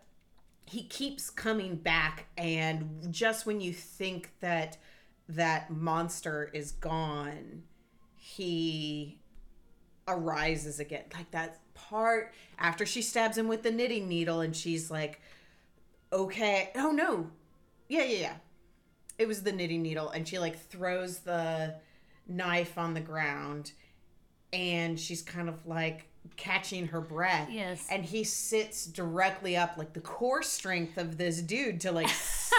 [0.65, 4.77] he keeps coming back, and just when you think that
[5.29, 7.61] that monster is gone,
[8.15, 9.19] he
[10.07, 11.03] arises again.
[11.13, 15.21] Like that part after she stabs him with the knitting needle, and she's like,
[16.11, 17.29] okay, oh no,
[17.89, 18.33] yeah, yeah, yeah.
[19.17, 21.75] It was the knitting needle, and she like throws the
[22.27, 23.71] knife on the ground,
[24.51, 26.07] and she's kind of like
[26.37, 27.49] catching her breath.
[27.51, 27.85] Yes.
[27.91, 32.53] And he sits directly up, like the core strength of this dude to like s-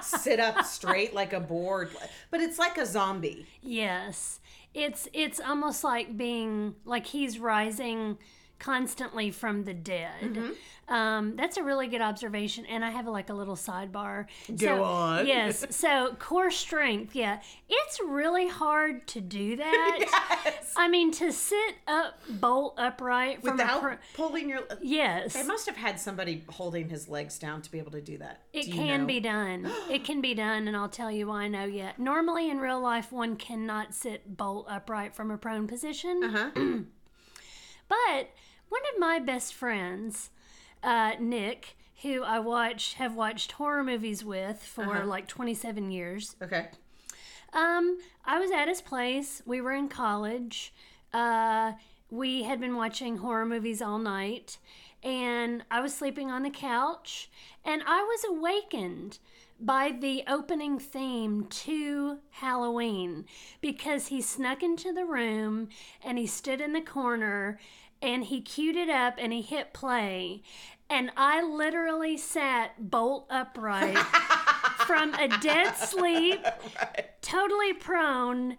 [0.00, 1.90] sit up straight like a board.
[2.30, 3.46] But it's like a zombie.
[3.62, 4.40] Yes.
[4.74, 8.16] It's it's almost like being like he's rising
[8.62, 10.22] constantly from the dead.
[10.22, 10.50] Mm-hmm.
[10.94, 14.26] Um, that's a really good observation, and I have like a little sidebar.
[14.48, 15.26] Go so, on.
[15.26, 15.66] Yes.
[15.82, 19.98] So core strength, yeah, it's really hard to do that.
[20.44, 20.72] Yes.
[20.76, 24.60] I mean, to sit up bolt upright from Without a pro- pulling your.
[24.80, 28.18] yes, They must have had somebody holding his legs down to be able to do
[28.18, 28.42] that.
[28.52, 29.06] It Do can know?
[29.06, 29.70] be done.
[29.90, 31.98] It can be done, and I'll tell you why I know yet.
[31.98, 36.22] Normally in real life, one cannot sit bolt upright from a prone position.
[36.24, 36.80] Uh-huh.
[37.88, 38.30] But
[38.72, 40.30] one of my best friends,
[40.82, 45.06] uh, Nick, who I watch have watched horror movies with for Uh-huh.
[45.06, 46.36] like 27 years.
[46.42, 46.68] Okay.
[47.52, 49.42] Um, I was at his place.
[49.46, 50.72] We were in college.
[51.12, 51.72] Uh,
[52.10, 54.58] we had been watching horror movies all night,
[55.02, 57.30] and I was sleeping on the couch,
[57.64, 59.18] and I was awakened
[59.60, 63.26] by the opening theme to Halloween
[63.60, 65.68] because he snuck into the room
[66.02, 67.60] and he stood in the corner
[68.02, 70.42] and he queued it up and he hit play.
[70.90, 73.96] And I literally sat bolt upright
[74.86, 76.44] from a dead sleep
[77.22, 78.56] totally prone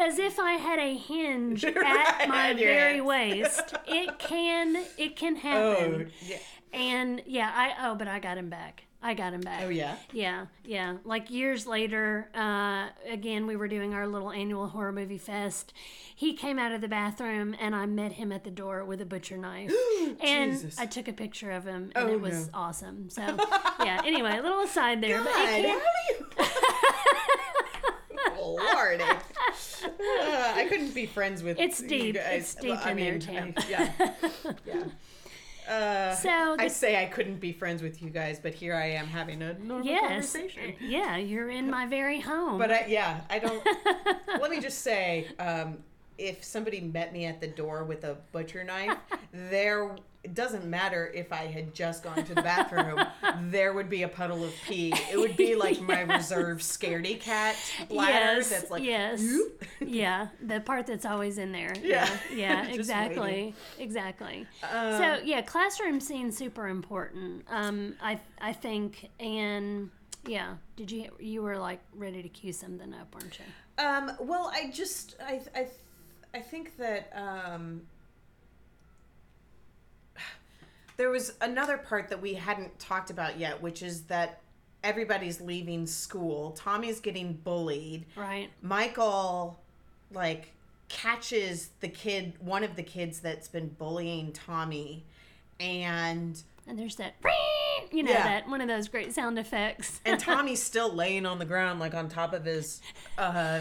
[0.00, 1.74] as if I had a hinge Right,
[2.20, 3.06] at my very hands.
[3.06, 3.74] waist.
[3.88, 6.12] It can it can Oh, happen.
[6.24, 6.36] yeah.
[6.72, 8.84] And yeah, I oh, but I got him back.
[9.02, 9.62] I got him back.
[9.64, 9.96] Oh, yeah.
[10.12, 10.98] Yeah, yeah.
[11.04, 15.72] Like years later, uh, again, we were doing our little annual horror movie fest.
[16.14, 19.06] He came out of the bathroom, and I met him at the door with a
[19.06, 19.72] butcher knife.
[20.22, 20.78] and Jesus.
[20.78, 22.58] I took a picture of him, and Oh, it was no.
[22.58, 23.08] awesome.
[23.08, 23.22] So,
[23.82, 24.02] yeah.
[24.04, 26.46] Anyway, a little aside there, but God, can, how do you...
[28.42, 29.04] Lordy.
[29.04, 32.16] Uh, I couldn't be friends with It's deep.
[32.16, 33.92] It's deep I in there, mean, I- yeah.
[34.66, 34.82] Yeah.
[35.70, 39.06] Uh, So I say I couldn't be friends with you guys, but here I am
[39.06, 40.74] having a normal yes, conversation.
[40.80, 41.16] yeah.
[41.16, 42.58] You're in my very home.
[42.58, 43.64] But I, yeah, I don't.
[44.40, 45.78] let me just say, um,
[46.18, 48.96] if somebody met me at the door with a butcher knife,
[49.32, 53.00] there it doesn't matter if I had just gone to the bathroom.
[53.50, 54.92] there would be a puddle of pee.
[55.10, 57.56] It would be like my reserve scaredy cat
[57.88, 58.36] bladder.
[58.36, 59.24] yes, that's like yes,
[59.80, 61.72] yeah, the part that's always in there.
[61.82, 62.06] Yeah.
[62.30, 63.54] yeah, yeah, exactly, waiting.
[63.78, 64.46] exactly.
[64.62, 67.46] Uh, so yeah, classroom scene super important.
[67.48, 69.88] Um, I I think, and
[70.26, 73.84] yeah, did you you were like ready to cue something up, weren't you?
[73.84, 75.68] Um, well, I just I I
[76.34, 77.82] I think that um,
[81.00, 84.40] there was another part that we hadn't talked about yet, which is that
[84.84, 86.50] everybody's leaving school.
[86.50, 88.04] Tommy's getting bullied.
[88.14, 88.50] Right.
[88.60, 89.58] Michael
[90.12, 90.52] like
[90.90, 95.06] catches the kid, one of the kids that's been bullying Tommy,
[95.58, 97.14] and And there's that,
[97.90, 98.22] you know, Yeah.
[98.24, 100.00] that one of those great sound effects.
[100.04, 102.82] and Tommy's still laying on the ground like on top of his
[103.16, 103.60] uh,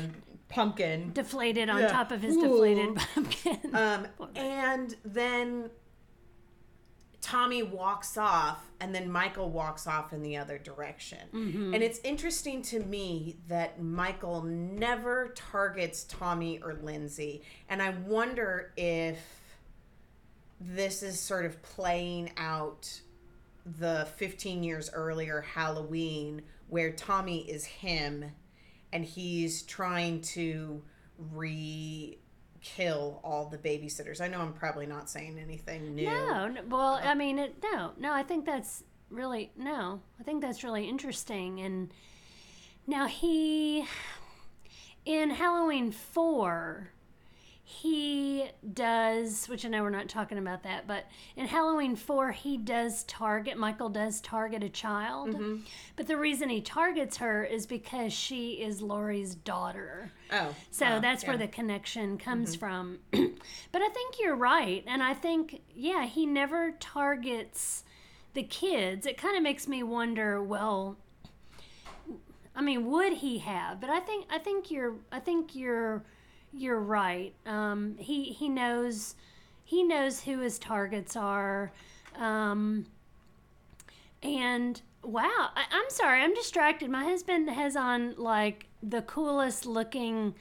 [0.50, 1.12] pumpkin.
[1.14, 1.88] deflated on Yeah.
[1.88, 2.42] top of his Ooh.
[2.42, 3.60] deflated pumpkin.
[3.76, 5.70] Um, and then
[7.22, 11.20] Tommy walks off, and then Michael walks off in the other direction.
[11.34, 11.74] Mm-hmm.
[11.74, 17.42] And it's interesting to me that Michael never targets Tommy or Lindsey.
[17.68, 19.20] And I wonder if
[20.62, 23.02] this is sort of playing out
[23.66, 28.32] the 15 years earlier Halloween, where Tommy is him
[28.92, 30.82] and he's trying to
[31.32, 32.18] re
[32.62, 34.22] kill all the babysitters.
[34.22, 36.06] I know I'm probably not saying anything new.
[36.06, 38.14] No, no, well, I mean, it, no, no.
[38.14, 40.02] I think that's really no.
[40.20, 41.60] I think that's really interesting.
[41.62, 41.92] And
[42.88, 43.86] now he,
[45.06, 46.90] in Halloween four,
[47.72, 51.06] he does, which I know we're not talking about that, but
[51.36, 53.60] in Halloween four, he does target.
[53.60, 55.58] Michael does target a child, mm-hmm.
[55.96, 60.12] but the reason he targets her is because she is Laurie's daughter.
[60.32, 60.56] Oh.
[60.72, 62.60] So wow, that's where the connection comes mm-hmm.
[62.60, 63.00] from.
[63.72, 64.84] but I think you're right.
[64.88, 67.84] And I think, yeah, he never targets
[68.34, 69.06] the kids.
[69.06, 70.98] It kind of makes me wonder well,
[72.56, 73.80] I mean, would he have?
[73.80, 76.04] But I think I think you're I think you're
[76.54, 77.34] you're right.
[77.46, 79.16] Um, he he knows
[79.64, 81.72] he knows who his targets are,
[82.18, 82.86] um,
[84.24, 86.90] and wow, I, I'm sorry, I'm distracted.
[86.90, 90.34] My husband has on like the coolest looking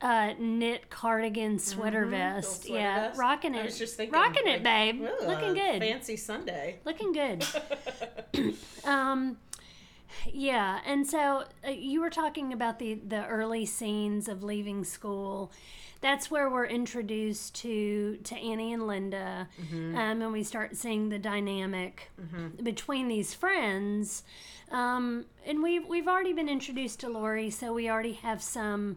[0.00, 2.62] uh, knit cardigan sweater vest.
[2.62, 2.68] Mm-hmm.
[2.68, 3.18] sweater yeah, vest.
[3.18, 3.64] rocking I it.
[3.66, 5.02] was just thinking, rocking like, it, babe.
[5.02, 5.80] ooh, Looking good.
[5.80, 6.78] Fancy Sunday.
[6.84, 7.44] Looking good.
[8.84, 9.36] um,
[10.32, 15.52] yeah, and so uh, you were talking about the the early scenes of leaving school.
[16.00, 19.48] That's where we're introduced to to Annie and Linda,
[19.96, 22.10] um, and we start seeing the dynamic
[22.62, 24.22] between these friends.
[24.70, 28.96] Um, and we've we've already been introduced to Laurie, so we already have some.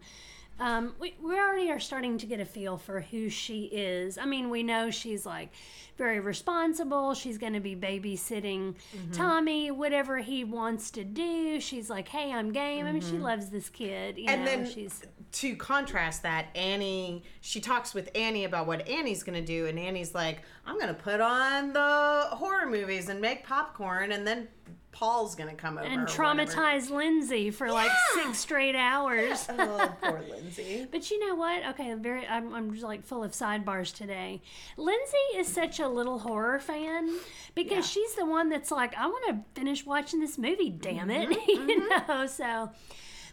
[0.62, 4.18] Um, we, we already are starting to get a feel for who she is.
[4.20, 5.52] I mean, we know she's like
[5.98, 7.16] very responsible.
[7.16, 8.76] She's going to be babysitting
[9.12, 11.60] Tommy, whatever he wants to do.
[11.60, 12.86] She's like, hey, I'm game.
[12.86, 14.18] I mean, she loves this kid.
[14.18, 15.02] You And know, then she's
[15.32, 19.80] to contrast that, Annie, she talks with Annie about what Annie's going to do, and
[19.80, 24.48] Annie's like, I'm going to put on the horror movies and make popcorn, and then
[24.92, 25.88] Paul's going to come over.
[25.88, 29.48] and traumatize Lindsey for like six straight hours.
[29.58, 30.86] Oh, poor Lindsey.
[30.92, 31.66] But you know what?
[31.70, 32.28] Okay, very.
[32.28, 34.42] I'm, I'm just like full of sidebars today.
[34.78, 37.10] Lindsey is such a little horror fan
[37.56, 37.82] because Yeah.
[38.04, 40.70] she's the one that's like, I want to finish watching this movie.
[40.70, 42.26] Damn it, Mm-hmm, you know.
[42.28, 42.70] So,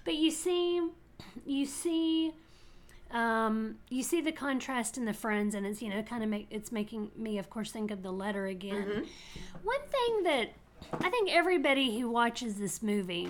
[0.04, 0.88] but you see,
[1.44, 2.32] you see.
[3.10, 6.46] Um, you see the contrast in the friends, and it's you know kind of make
[6.50, 8.74] it's making me, of course, think of the letter again.
[8.84, 9.64] Mm-hmm.
[9.64, 10.50] One thing that
[10.92, 13.28] I think everybody who watches this movie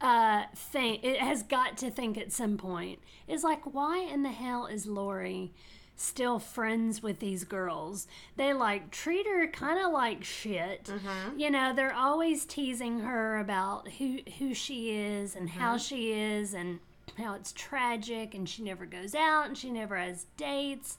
[0.00, 2.98] uh, think it has got to think at some point
[3.28, 5.52] is like, why in the hell is Laurie
[5.96, 8.06] still friends with these girls?
[8.36, 10.90] They like treat her kind of like shit.
[11.36, 16.54] You know, they're always teasing her about who who she is and how she is
[16.54, 16.80] and
[17.18, 20.96] how it's tragic and she never goes out and she never has dates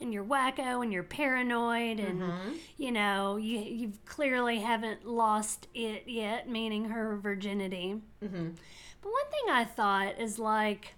[0.00, 2.20] and you're wacko and you're paranoid and
[2.76, 8.00] you know you you clearly haven't lost it yet meaning her virginity.
[8.20, 10.94] But one thing i thought is like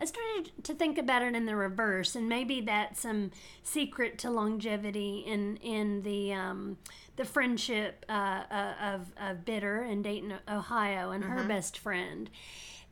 [0.00, 3.32] I started to think about it in the reverse, and maybe that's some
[3.64, 6.78] secret to longevity in in the um,
[7.16, 12.30] the friendship uh, uh, of of Bitter and Dayton, Ohio, and her best friend.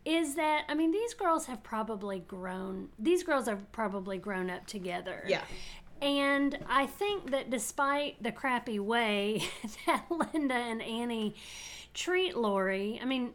[0.06, 2.88] Is that I mean these girls have probably grown.
[2.98, 5.24] These girls have probably grown up together.
[5.26, 5.42] Yeah.
[6.00, 9.42] And I think that despite the crappy way
[9.86, 11.34] that Linda and Annie
[11.92, 13.32] treat Laurie, I mean,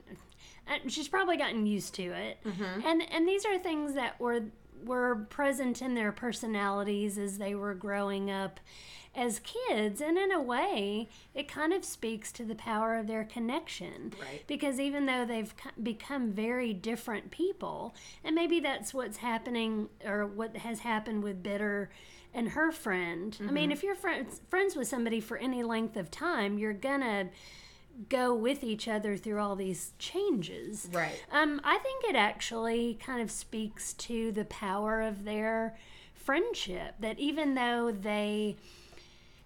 [0.68, 2.38] uh, she's probably gotten used to it.
[2.86, 4.46] And and these are things that were
[4.86, 8.60] were present in their personalities as they were growing up
[9.14, 13.26] as kids and in a way it kind of speaks to the power of their
[13.26, 14.44] connection Right.
[14.48, 15.54] because even though they've
[15.84, 17.94] become very different people
[18.24, 21.90] and maybe that's what's happening or what has happened with bitter
[22.34, 26.10] and her friend i mean if you're friends friends with somebody for any length of
[26.10, 27.28] time you're gonna
[28.08, 31.22] go with each other through all these changes Right.
[31.34, 35.76] um, I think it actually kind of speaks to the power of their
[36.14, 36.96] friendship.
[37.02, 38.56] That even though they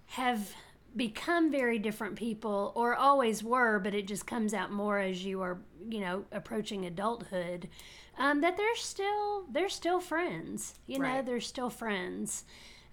[0.07, 0.53] have
[0.95, 5.41] become very different people, or always were, but it just comes out more as you
[5.41, 7.69] are, you know, approaching adulthood.
[8.17, 10.75] Um, that they're still they're still friends.
[10.87, 11.25] You know, Right.
[11.25, 12.45] they're still friends.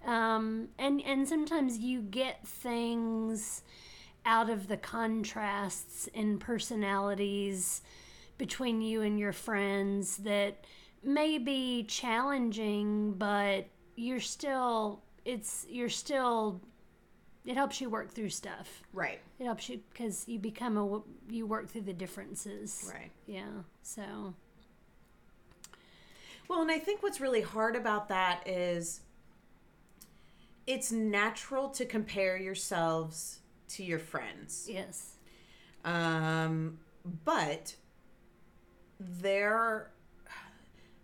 [0.05, 3.61] Um, and and sometimes you get things
[4.25, 7.81] out of the contrasts in personalities
[8.37, 10.65] between you and your friends that
[11.03, 16.61] may be challenging but you're still it's you're still
[17.45, 19.19] it helps you work through stuff Right.
[19.39, 23.11] it helps you because you become a you work through the differences Right.
[23.27, 23.49] yeah
[23.81, 24.33] so
[26.47, 29.01] Well, and I think what's really hard about that is
[30.67, 33.39] it's natural to compare yourselves
[33.69, 34.67] to your friends.
[34.69, 35.15] yes
[35.83, 36.79] Um,
[37.25, 37.75] but
[38.99, 39.91] there,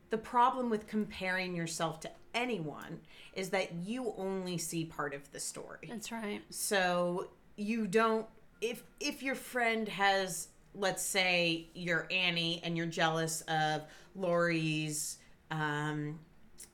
[0.10, 3.00] the problem with comparing yourself to anyone
[3.34, 5.88] is that you only see part of the story.
[5.90, 8.26] that's right So you don't
[8.62, 13.84] if if your friend has let's say you're Annie and you're jealous of
[14.16, 15.18] Laurie's
[15.52, 16.20] um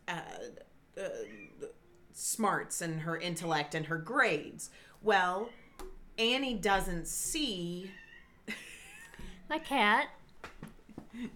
[0.08, 0.22] uh,
[1.02, 1.10] uh,
[2.14, 4.70] smarts and her intellect and her grades.
[5.02, 5.50] Well,
[6.18, 7.92] Annie doesn't see
[9.50, 10.08] my cat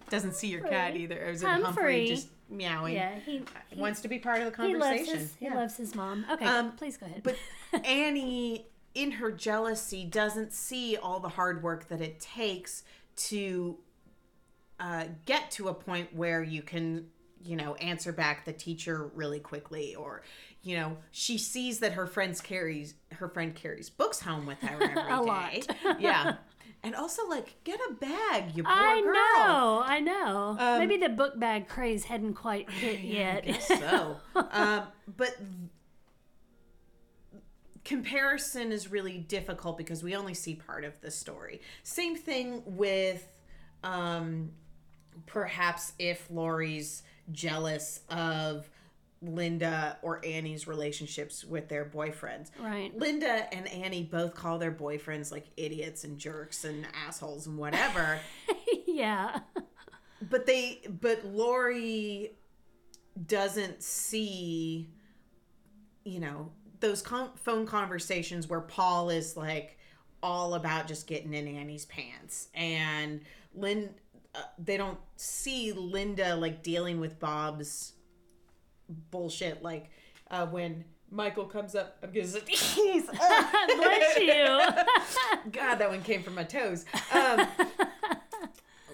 [0.09, 1.15] doesn't see your cat either.
[1.17, 1.63] It was Humphrey.
[1.63, 2.93] Humphrey just meowing.
[2.95, 5.19] yeah he he, Wants to be part of the he loves conversation.
[5.19, 7.35] his he loves his mom okay Um, please go ahead But
[7.85, 12.83] Annie in her jealousy doesn't see all the hard work that it takes
[13.15, 13.77] to
[14.79, 17.05] uh, get to a point where you can
[17.43, 20.23] you know answer back the teacher really quickly or
[20.61, 24.81] you know she sees that her friends carries her friend carries books home with her
[25.09, 25.25] every
[25.61, 25.63] day.
[25.99, 26.35] yeah
[26.83, 28.85] and also like get a bag you poor girl.
[28.85, 30.57] I girl know, I know.
[30.59, 33.43] Um, Maybe the book bag craze hadn't quite hit yet.
[33.43, 34.17] I guess so.
[34.51, 34.83] um,
[35.17, 35.35] but
[37.83, 41.61] comparison is really difficult because we only see part of the story.
[41.83, 43.27] Same thing with
[43.83, 44.51] um,
[45.25, 48.69] perhaps if Laurie's jealous of
[49.21, 52.49] Linda or Annie's relationships with their boyfriends.
[52.59, 52.95] right.
[52.97, 58.19] Linda and Annie both call their boyfriends like idiots and jerks and assholes and whatever.
[58.87, 59.39] yeah.
[60.29, 62.31] but they but Laurie
[63.27, 64.89] doesn't see
[66.05, 69.77] you know those con- phone conversations where Paul is like
[70.23, 73.21] all about just getting in Annie's pants and
[73.53, 73.89] Lynn
[74.35, 77.93] uh, they don't see Linda like dealing with Bob's
[79.11, 79.89] bullshit like
[80.31, 82.41] uh, when Michael comes up I'm gonna say
[83.77, 84.59] Bless you.
[85.51, 86.85] God, that one came from my toes.
[87.11, 87.47] Um,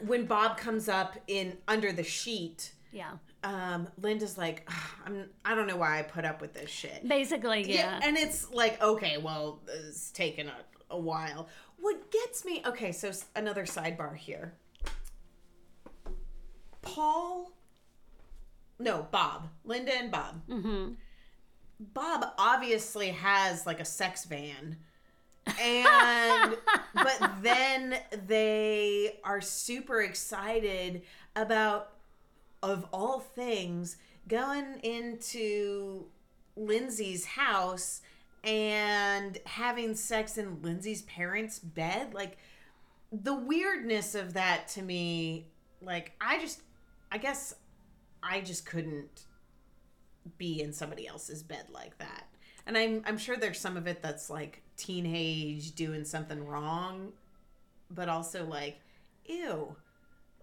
[0.05, 3.11] when Bob comes up in under the sheet, yeah.
[3.43, 4.69] um, Linda's like,
[5.05, 7.07] I'm, I don't know why I put up with this shit.
[7.07, 7.99] Basically, yeah.
[8.03, 10.55] and it's like, okay, well, it's taken a,
[10.91, 11.49] a while.
[11.77, 14.53] What gets me, okay, so another sidebar here.
[16.81, 17.51] Paul,
[18.79, 20.41] no, Bob, Linda and Bob.
[20.49, 20.93] hmm
[21.77, 24.77] Bob obviously has like a sex van.
[25.61, 26.57] And
[26.93, 27.97] but then
[28.27, 31.01] they are super excited
[31.35, 31.91] about
[32.63, 33.97] of all things
[34.27, 36.05] going into
[36.55, 38.01] Lindsey's house
[38.43, 42.37] and having sex in Lindsey's parents' bed like
[43.11, 45.47] the weirdness of that to me
[45.81, 46.61] like I just
[47.11, 47.55] I guess
[48.27, 49.25] I just couldn't
[50.37, 52.25] be in somebody else's bed like that.
[52.65, 57.13] And I'm I'm sure there's some of it that's like teenage doing something wrong,
[57.91, 58.79] but also like,
[59.25, 59.75] ew.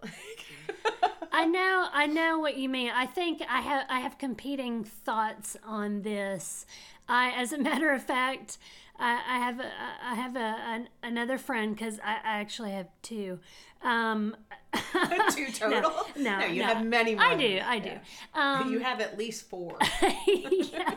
[1.32, 2.90] I know, I know what you mean.
[2.94, 6.64] I think I have I have competing thoughts on this.
[7.08, 8.58] I, as a matter of fact,
[8.98, 9.70] I, I have a,
[10.04, 13.40] I have a, an, another friend because I, I actually have two.
[13.82, 14.36] Um,
[15.34, 15.92] Two total?
[16.16, 16.68] No, no, you no.
[16.68, 17.24] have many more.
[17.24, 17.92] I do, I do.
[18.34, 19.76] Um, you have at least four.
[20.26, 20.94] yeah.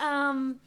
[0.00, 0.60] Um,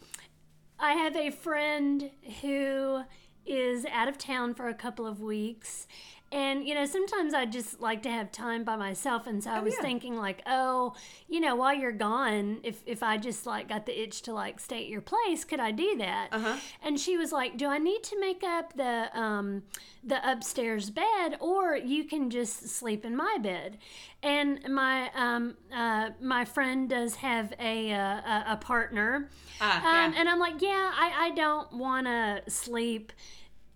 [0.80, 2.10] I have a friend
[2.42, 3.04] who
[3.46, 5.88] is out of town for a couple of weeks.
[6.32, 9.28] And, you know, sometimes I just like to have time by myself.
[9.28, 9.82] And so I was yeah.
[9.82, 10.94] thinking, like, oh,
[11.30, 14.60] you know, while you're gone, if, if I just like got the itch to like
[14.60, 16.30] stay at your place, could I do that?
[16.32, 16.58] Uh-huh.
[16.84, 19.64] And she was like, do I need to make up the, um,
[20.04, 23.78] the upstairs bed or you can just sleep in my bed?
[24.24, 29.30] And my, um, uh, my friend does have a, uh, a, a partner.
[29.62, 30.14] Um, yeah.
[30.18, 33.14] and I'm like, yeah, I, I don't want to sleep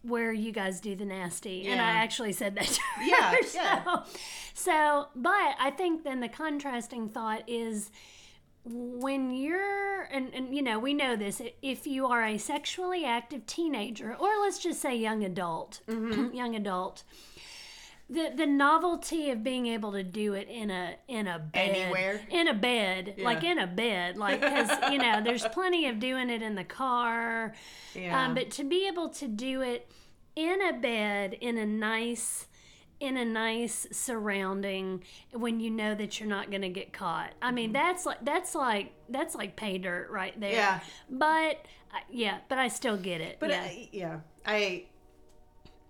[0.02, 1.68] where you guys do the nasty.
[1.68, 3.04] And I actually said that to her.
[3.04, 3.84] Yeah, yeah.
[3.84, 4.04] So,
[4.54, 7.92] so, but I think then the contrasting thought is
[8.66, 13.46] when you're, and, and you know, we know this, if you are a sexually active
[13.46, 16.34] teenager, or let's just say young adult, Mm-hmm.
[16.36, 17.04] young adult,
[18.10, 21.76] the, the novelty of being able to do it in a in a bed.
[21.76, 22.22] Anywhere?
[22.30, 23.16] in a bed.
[23.20, 24.18] Like in a bed.
[24.18, 27.54] Like because you know there's plenty of doing it in the car.
[27.94, 28.26] Yeah.
[28.26, 29.92] um, but to be able to do it
[30.36, 32.48] in a bed in a nice
[33.00, 37.34] in a nice surrounding when you know that you're not going to get caught.
[37.42, 40.52] I mean that's like that's like that's like pay dirt right there.
[40.52, 40.80] Yeah.
[41.10, 43.38] but uh, yeah but i still get it.
[43.40, 43.62] But yeah.
[43.62, 44.86] I, yeah, I.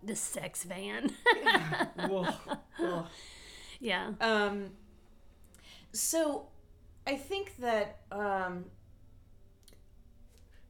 [0.03, 1.11] the sex van
[2.07, 2.33] Whoa,
[2.77, 3.05] whoa.
[3.79, 4.71] yeah Um,
[5.91, 6.47] so
[7.07, 8.65] I think that um,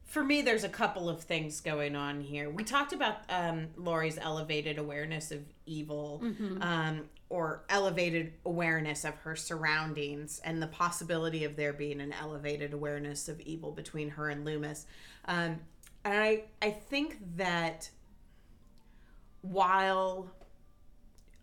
[0.06, 2.50] for me, there's a couple of things going on here.
[2.50, 6.24] We talked about um, Laurie's elevated awareness of evil,
[6.62, 12.74] um, or elevated awareness of her surroundings, and the possibility of there being an elevated
[12.74, 14.88] awareness of evil between her and Loomis.
[15.26, 15.60] Um,
[16.04, 17.92] and I, I think that
[19.42, 20.32] while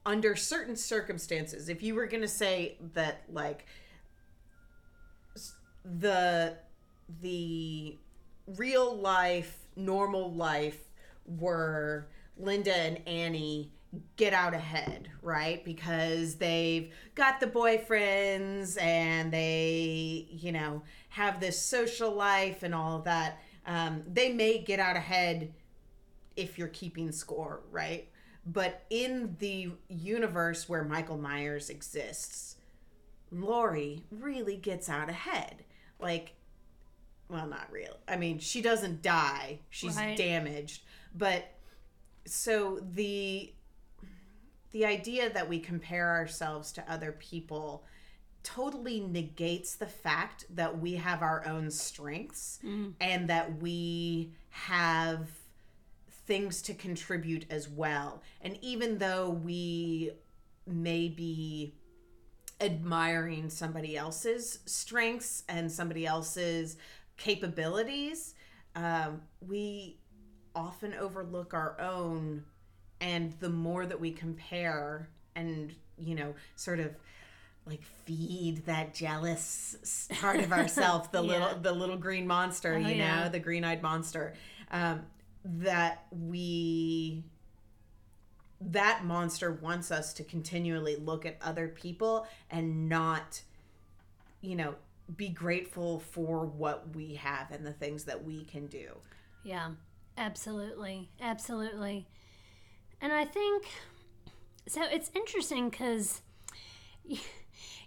[0.04, 3.66] under certain circumstances, if you were going to say that, like,
[5.84, 6.56] the
[7.20, 7.96] the
[8.56, 10.78] real life, normal life
[11.26, 13.72] were Linda and Annie
[14.16, 15.64] get out ahead, right?
[15.64, 22.98] Because they've got the boyfriends and they, you know, have this social life and all
[22.98, 23.40] of that.
[23.66, 25.52] Um, they may get out ahead
[26.36, 28.08] if you're keeping score, right?
[28.46, 32.56] But in the universe where Michael Myers exists,
[33.32, 35.64] Laurie really gets out ahead.
[35.98, 36.34] Like,
[37.28, 37.96] well, not real.
[38.06, 39.60] I mean, she doesn't die.
[39.70, 40.16] She's Right.
[40.16, 40.82] damaged.
[41.14, 41.52] But
[42.26, 43.52] so the
[44.72, 47.84] the idea that we compare ourselves to other people
[48.42, 52.92] totally negates the fact that we have our own strengths mm.
[53.00, 55.28] and that we have
[56.26, 58.22] things to contribute as well.
[58.40, 60.10] And even though we
[60.66, 61.74] may be
[62.60, 66.76] admiring somebody else's strengths and somebody else's
[67.16, 68.34] capabilities,
[68.74, 69.98] um, we
[70.54, 72.44] often overlook our own.
[73.00, 76.94] And the more that we compare and, you know, sort of
[77.66, 81.30] like feed that jealous part of ourselves, the Yeah.
[81.32, 83.28] little the little green monster, Oh, you know, yeah.
[83.28, 84.34] the green-eyed monster,
[84.70, 85.02] um,
[85.46, 87.24] that we
[88.60, 93.42] that monster wants us to continually look at other people and not
[94.40, 94.74] you know
[95.16, 98.88] be grateful for what we have and the things that we can do
[99.44, 99.70] Yeah,
[100.18, 101.10] absolutely.
[101.20, 102.08] Absolutely.
[103.00, 103.66] And I think
[104.66, 106.22] so it's interesting cuz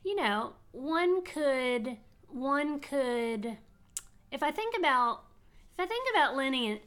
[0.04, 1.98] you know, one could
[2.28, 3.58] one could
[4.32, 5.24] if I think about
[5.78, 6.80] if I think about Lenny and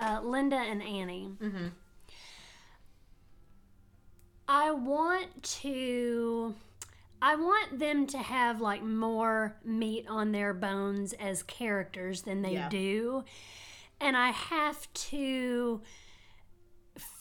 [0.00, 1.32] uh, Linda and Annie,
[4.48, 6.54] I want to
[7.22, 12.54] I want them to have like more meat on their bones as characters than they
[12.54, 12.68] Yeah.
[12.68, 13.24] do.
[14.00, 15.82] And I have to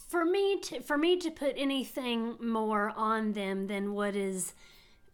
[0.09, 4.53] for me to for me to put anything more on them than what is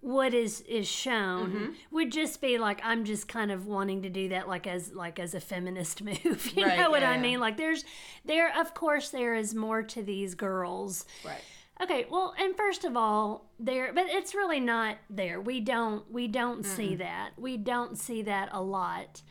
[0.06, 1.72] what is is shown Mm-hmm.
[1.96, 5.18] would just be like I'm just kind of wanting to do that like as like
[5.20, 6.52] as a feminist move.
[6.56, 7.22] You Right, know what yeah, I yeah.
[7.22, 7.40] mean?
[7.40, 7.84] Like there's
[8.24, 11.06] there of course there is more to these girls.
[11.26, 11.42] right
[11.82, 15.42] Okay, well, and first of all, there, but it's really not there.
[15.42, 17.32] We don't, we don't see that.
[17.38, 19.22] We don't see that a lot.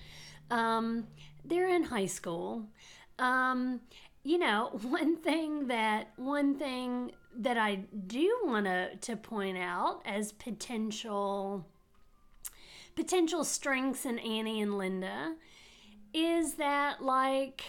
[0.51, 1.07] Um,
[1.43, 2.67] they're in high school.
[3.19, 3.81] Um,
[4.25, 10.03] you know, one thing that one thing that I do want to to point out
[10.05, 11.67] as potential
[12.95, 15.35] potential strengths in Annie and Linda
[16.13, 17.65] is that like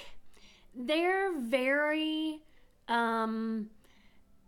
[0.76, 2.42] they're very
[2.88, 3.70] um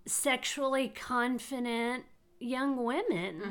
[0.06, 2.06] sexually confident
[2.40, 3.42] young women.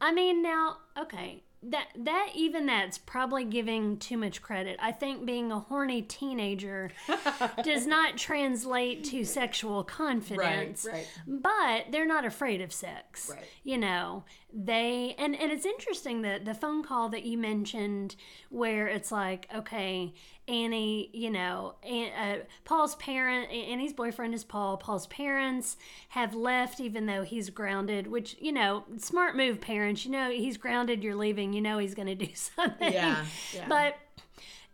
[0.00, 4.78] I mean, now, okay, that that even that's probably giving too much credit.
[4.80, 6.90] I think being a horny teenager
[7.62, 10.86] does not translate to sexual confidence.
[10.90, 11.08] right.
[11.26, 13.30] But they're not afraid of sex.
[13.30, 13.44] Right.
[13.62, 18.16] You know, they and and it's interesting that the phone call that you mentioned
[18.50, 20.12] where it's like, okay,
[20.46, 24.76] Annie, you know, uh, Paul's parent, Annie's boyfriend is Paul.
[24.76, 25.76] Paul's parents
[26.10, 28.06] have left, even though he's grounded.
[28.06, 30.04] Which you know, smart move, parents.
[30.04, 31.02] You know, he's grounded.
[31.02, 31.52] You're leaving.
[31.52, 32.92] You know, he's going to do something.
[32.92, 33.24] Yeah,
[33.54, 33.66] yeah.
[33.68, 33.96] But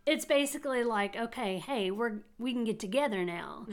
[0.05, 3.67] it's basically like, okay, hey, we're we can get together now,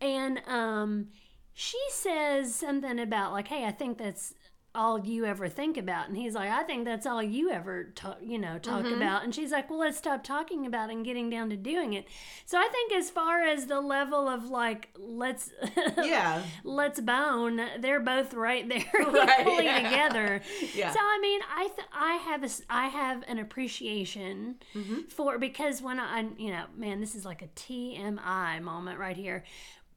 [0.00, 1.08] and um,
[1.54, 4.34] she says something about like, hey, I think that's
[4.74, 6.08] all you ever think about.
[6.08, 9.24] And he's like i think that's all you ever talk you know talk about.
[9.24, 12.06] And she's like well let's stop talking about it and getting down to doing it.
[12.46, 15.50] So i think as far as the level of like let's
[16.02, 16.42] yeah.
[16.64, 19.82] let's bone they're both right there Right, equally yeah.
[19.90, 20.40] together.
[20.74, 20.92] Yeah.
[20.92, 25.02] so i mean i th- i have a i have an appreciation Mm-hmm.
[25.08, 29.44] for because when i you know man this is like a tmi moment right here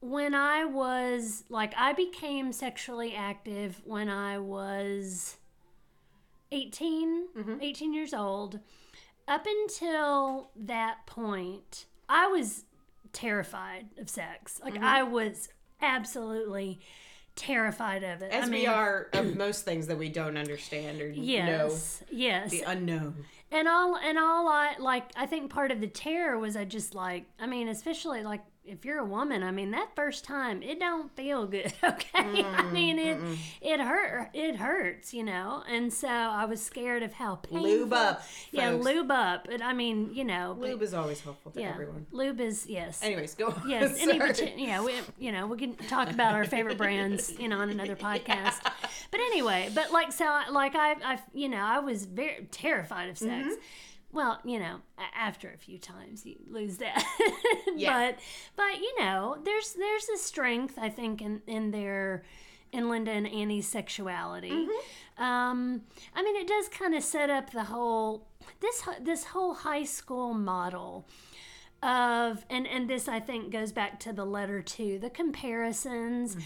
[0.00, 5.36] when i was like i became sexually active when i was
[6.52, 7.56] 18 Mm-hmm.
[7.60, 8.60] 18 years old.
[9.26, 12.64] Up until that point i was
[13.12, 14.60] terrified of sex.
[14.62, 14.84] Like Mm-hmm.
[14.84, 15.48] i was
[15.80, 16.80] absolutely
[17.36, 18.30] terrified of it.
[18.30, 22.50] As I we are of most things that we don't understand or know yes yes.
[22.50, 23.24] the unknown.
[23.50, 26.94] And all and all i like i think part of the terror was i just
[26.94, 30.80] like i mean especially like if you're a woman i mean that first time it
[30.80, 33.18] don't feel good okay i Mm, mean it
[33.60, 37.92] it hurt it hurts you know and so i was scared of how painful lube
[37.92, 41.60] up yeah lube up and i mean you know but- lube is always helpful to
[41.60, 44.18] yeah everyone lube is yes anyways go on Yes, any Sorry.
[44.18, 47.70] parti- yeah, we you know we can talk about our favorite brands, you know, on
[47.70, 48.60] another podcast.
[49.10, 53.08] But anyway, but like so, I- like I, I, you know, I was very terrified
[53.08, 53.30] of sex.
[53.48, 53.54] Mm-hmm.
[54.14, 54.76] Well, you know,
[55.14, 57.04] after a few times you lose that.
[57.76, 58.12] Yeah.
[58.12, 58.20] But
[58.54, 62.22] but you know, there's there's a strength I think in in their
[62.72, 64.50] in Linda and Annie's sexuality.
[64.50, 65.22] Mm-hmm.
[65.22, 65.82] Um,
[66.14, 68.28] I mean, it does kind of set up the whole
[68.60, 71.08] this this whole high school model
[71.82, 76.36] of and and this I think goes back to the letter too, the comparisons.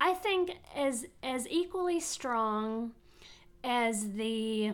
[0.00, 2.92] I think as as equally strong
[3.62, 4.72] as the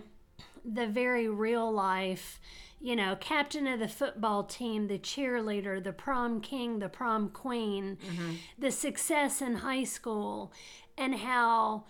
[0.64, 2.40] the very real life,
[2.80, 7.98] you know, captain of the football team, the cheerleader, the prom king, the prom queen,
[8.58, 10.52] the success in high school,
[10.98, 11.84] and how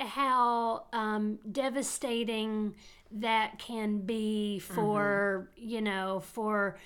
[0.00, 2.74] how um, devastating
[3.10, 6.78] that can be for you know for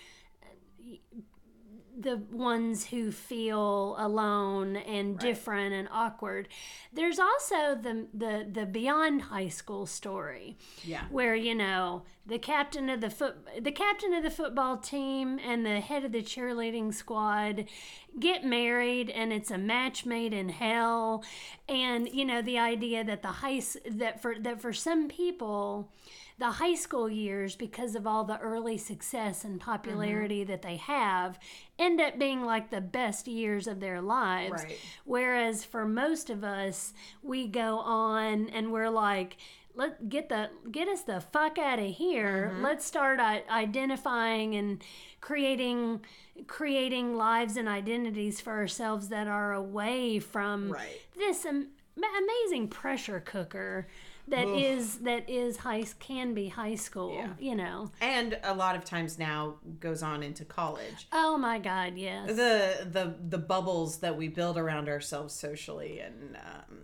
[2.03, 6.49] the ones who feel alone and different and awkward.
[6.93, 11.05] There's also the the the beyond high school story Yeah.
[11.11, 15.67] where you know the captain of the foot the captain of the football team and
[15.67, 17.65] the head of the cheerleading squad
[18.21, 21.25] get married and it's a match made in hell
[21.69, 25.91] and you know the idea that the high that for that for some people
[26.39, 31.39] the high school years because of all the early success and popularity that they have
[31.79, 34.79] end up being like the best years of their lives Right.
[35.05, 39.37] whereas for most of us we go on and we're like
[39.75, 42.63] let get the get us the fuck out of here Mm-hmm.
[42.65, 44.83] let's start identifying and
[45.21, 46.01] creating
[46.47, 51.01] creating lives and identities for ourselves that are away from Right.
[51.17, 53.87] this am- amazing pressure cooker
[54.29, 54.57] that Ugh.
[54.57, 57.33] is that is high can be high school Yeah.
[57.39, 61.09] you know And a lot of times now goes on into college.
[61.13, 66.37] oh my god yes The the the bubbles that we build around ourselves socially and
[66.37, 66.79] um,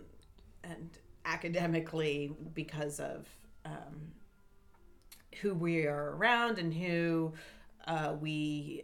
[0.63, 0.89] and
[1.25, 3.27] academically because of
[3.65, 4.11] um,
[5.41, 7.33] who we are around and who
[7.87, 8.83] uh, we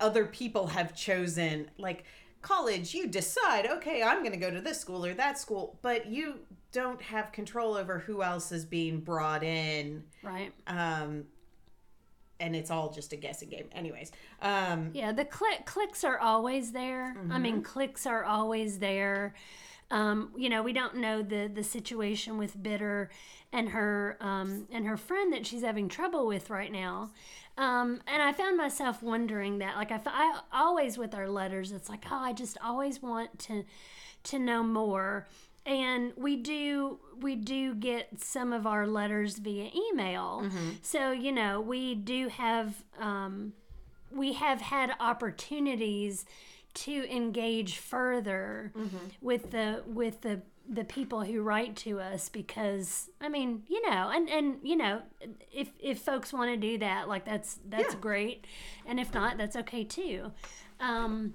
[0.00, 2.04] other people have chosen like
[2.44, 6.06] college you decide okay i'm going to go to this school or that school but
[6.06, 6.34] you
[6.72, 11.24] don't have control over who else is being brought in right um
[12.40, 14.10] and it's all just a guessing game anyways
[14.42, 17.16] um Yeah, the click clicks are always there.
[17.30, 19.34] I mean, clicks are always there.
[19.90, 23.10] Um, you know, we don't know the the situation with Bitter
[23.52, 27.12] and her um, and her friend that she's having trouble with right now.
[27.56, 31.88] Um, and I found myself wondering that, like, I, I always with our letters, it's
[31.88, 33.64] like, oh, I just always want to
[34.24, 35.26] to know more.
[35.66, 40.50] And we do we do get some of our letters via email.
[40.82, 42.84] So you know, we do have.
[42.98, 43.52] Um,
[44.10, 46.24] we have had opportunities
[46.74, 48.72] to engage further
[49.20, 54.10] with the with the the people who write to us because I mean you know
[54.14, 55.02] and and you know
[55.52, 58.00] if if folks want to do that like that's that's Yeah.
[58.00, 58.46] great
[58.86, 60.32] and if not that's okay too
[60.80, 61.34] um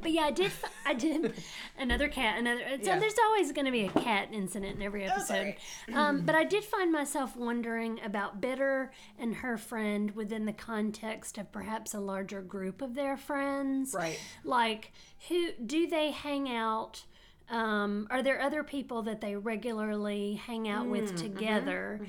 [0.00, 0.52] but yeah I did
[0.86, 1.34] I did
[1.78, 2.98] another cat another so Yeah.
[2.98, 5.56] there's always going to be a cat incident in every episode
[5.92, 11.36] um, but I did find myself wondering about Bitter and her friend within the context
[11.36, 13.92] of perhaps a larger group of their friends.
[13.92, 14.20] Right.
[14.44, 14.92] Like,
[15.28, 17.04] who do they hang out?
[17.48, 22.00] Um, are there other people that they regularly hang out with together?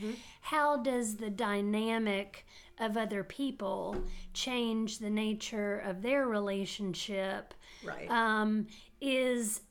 [0.41, 2.45] How does the dynamic
[2.79, 3.95] of other people
[4.33, 7.53] change the nature of their relationship?
[7.83, 8.09] right.
[8.09, 8.67] Um,
[8.99, 9.61] is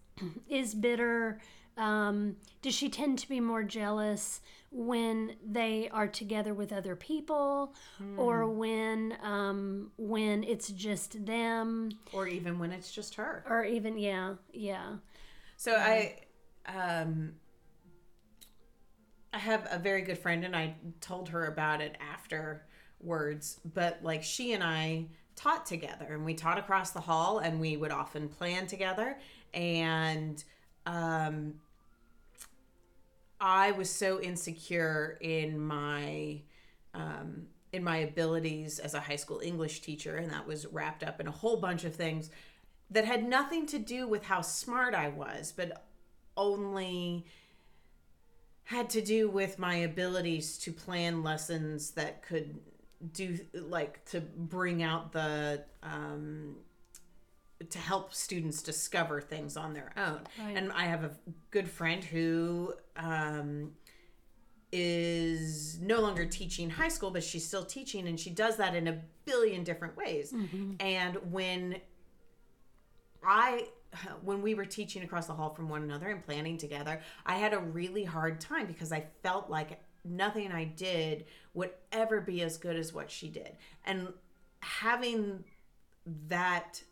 [0.48, 1.40] is bitter
[1.76, 4.40] um, does she tend to be more jealous
[4.70, 7.74] when they are together with other people
[8.16, 11.90] or when um, when it's just them?
[12.12, 13.44] Or even when it's just her.
[13.48, 14.96] Or even yeah yeah
[15.56, 16.16] So I
[16.66, 17.34] um
[19.32, 24.22] I have a very good friend and I told her about it afterwards, but like
[24.22, 28.28] she and I taught together and we taught across the hall and we would often
[28.28, 29.18] plan together
[29.52, 30.42] and
[30.86, 31.54] um
[33.40, 36.40] I was so insecure in my
[36.94, 41.20] um, in my abilities as a high school English teacher, and that was wrapped up
[41.20, 42.30] in a whole bunch of things
[42.90, 45.84] that had nothing to do with how smart I was, but
[46.36, 47.26] only
[48.64, 52.58] had to do with my abilities to plan lessons that could
[53.12, 56.56] do like to bring out the um,
[57.70, 60.20] to help students discover things on their own.
[60.38, 60.56] Right.
[60.56, 61.10] And I have a
[61.50, 63.72] good friend who um,
[64.72, 68.88] is no longer teaching high school, but she's still teaching, and she does that in
[68.88, 70.34] a billion different ways.
[70.80, 71.76] And when
[73.26, 73.68] I
[74.22, 77.54] when we were teaching across the hall from one another and planning together, I had
[77.54, 81.24] a really hard time because I felt like nothing I did
[81.54, 83.56] would ever be as good as what she did.
[83.84, 84.12] And
[84.60, 85.44] having
[86.28, 86.82] that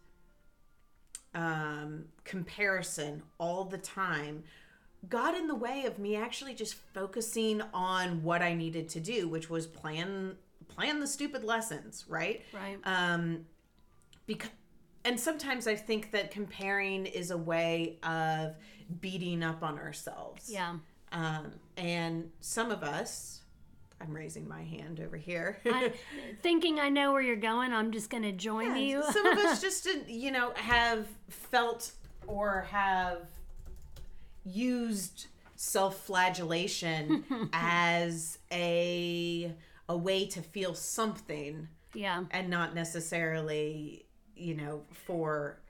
[1.35, 4.45] um, comparison all the time
[5.09, 9.29] got in the way of me actually just focusing on what I needed to do,
[9.29, 10.37] which was plan
[10.69, 12.43] plan the stupid lessons, right?
[12.53, 13.45] right Um,
[14.27, 14.51] because
[15.05, 18.55] and sometimes I think that comparing is a way of
[19.01, 20.51] beating up on ourselves.
[20.51, 20.77] Yeah.
[21.13, 23.43] Um, and some of us,
[24.01, 25.61] I'm raising my hand over here.
[25.67, 25.93] I,
[26.43, 29.03] thinking I know where you're going, I'm just going to join you.
[29.13, 31.93] some of us just, didn't, you know, have felt
[32.27, 33.29] or have
[34.45, 35.27] used
[35.57, 39.55] self-flagellation as a
[39.89, 42.25] a way to feel something yeah.
[42.31, 45.61] and not necessarily, you know, for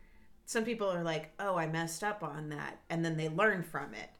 [0.46, 3.94] some people are like, "Oh, I messed up on that," and then they learn from
[3.94, 4.10] it.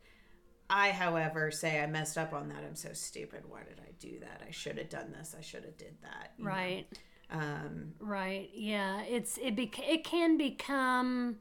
[0.70, 2.64] I, however, say I messed up on that.
[2.66, 3.42] I'm so stupid.
[3.48, 4.42] Why did I do that?
[4.46, 5.34] I should have done this.
[5.38, 6.32] I should have did that.
[6.38, 6.86] Right.
[7.30, 8.50] Um, Right.
[8.54, 9.02] Yeah.
[9.02, 11.36] It's it bec- it can become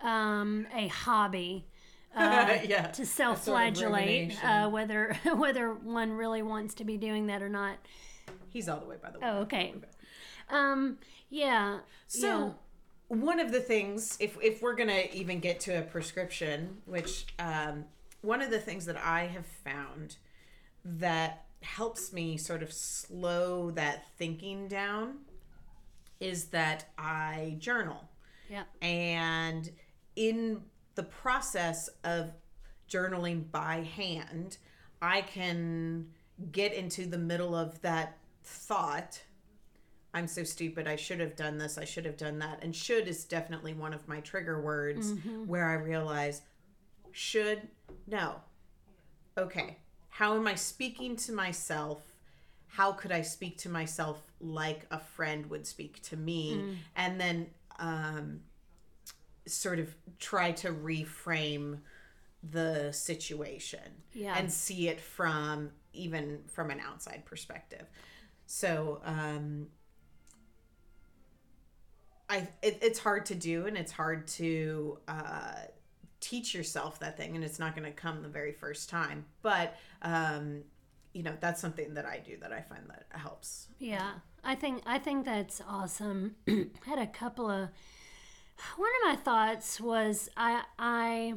[0.00, 1.66] um, a hobby
[2.14, 2.88] uh, yeah.
[2.88, 4.46] to self-flagellate, rumination.
[4.46, 7.76] uh, whether whether one really wants to be doing that or not.
[8.48, 9.26] He's all the way by the way.
[9.28, 9.74] Oh, okay.
[10.48, 10.98] Um.
[11.28, 11.80] Yeah.
[12.06, 12.54] So
[13.08, 17.84] one of the things, if if we're gonna even get to a prescription, which um,
[18.22, 20.16] one of the things that I have found
[20.84, 25.18] that helps me sort of slow that thinking down
[26.20, 28.08] is that I journal.
[28.48, 28.64] yeah.
[28.80, 29.70] And
[30.14, 30.62] in
[30.94, 32.32] the process of
[32.88, 34.58] journaling by hand,
[35.02, 36.06] I can
[36.52, 39.20] get into the middle of that thought.
[40.16, 40.88] I'm so stupid.
[40.88, 41.76] I should have done this.
[41.76, 42.60] I should have done that.
[42.62, 45.12] And should is definitely one of my trigger words
[45.46, 46.40] where I realize
[47.12, 47.60] should,
[48.06, 48.36] no.
[49.36, 49.76] Okay.
[50.08, 52.02] How am I speaking to myself?
[52.68, 56.78] How could I speak to myself like a friend would speak to me?
[56.96, 57.48] And then
[57.78, 58.40] um,
[59.46, 61.80] sort of try to reframe
[62.42, 64.34] the situation Yeah.
[64.38, 67.84] and see it from even from an outside perspective.
[68.46, 69.66] So um,
[72.28, 75.54] I it, it's hard to do and it's hard to uh,
[76.20, 79.26] teach yourself that thing and it's not going to come the very first time.
[79.42, 80.62] But um,
[81.12, 83.68] you know that's something that I do that I find that helps.
[83.78, 84.12] Yeah,
[84.44, 86.36] I think I think that's awesome.
[86.84, 87.68] had a couple of
[88.76, 91.34] one of my thoughts was I I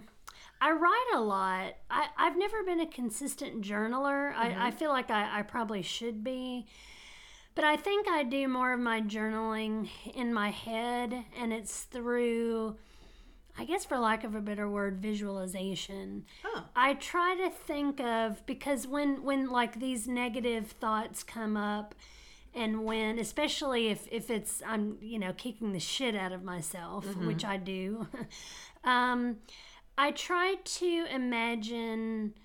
[0.61, 1.75] I write a lot.
[1.89, 4.33] I, I've never been a consistent journaler.
[4.35, 6.67] I, I feel like I, I probably should be.
[7.59, 12.77] But I think I do more of my journaling in my head, and it's through,
[13.57, 16.23] I guess, for lack of a better word, visualization.
[16.45, 16.63] Oh.
[16.73, 21.95] I try to think of because when when like these negative thoughts come up
[22.55, 27.13] and when especially if if it's I'm you know kicking the shit out of myself,
[27.17, 28.07] which I do.
[28.85, 29.39] um
[29.97, 32.35] I try to imagine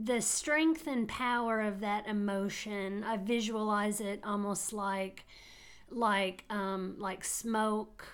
[0.00, 3.04] the strength and power of that emotion.
[3.04, 5.24] I visualize it almost like
[5.90, 8.04] like um like smoke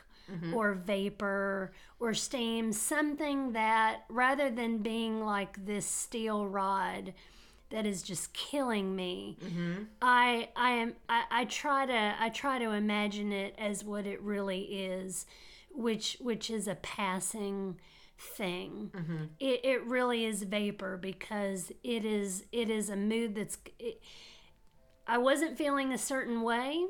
[0.52, 7.14] or vapor or steam, something that rather than being like this steel rod
[7.70, 9.36] that is just killing me,
[10.02, 14.20] I I am I, I try to I try to imagine it as what it
[14.20, 15.24] really is,
[15.72, 17.78] which which is a passing
[18.18, 18.90] thing.
[18.94, 19.24] Mm-hmm.
[19.38, 24.02] It, it really is vapor because it is it is a mood that's it,
[25.06, 26.86] I wasn't feeling a certain way.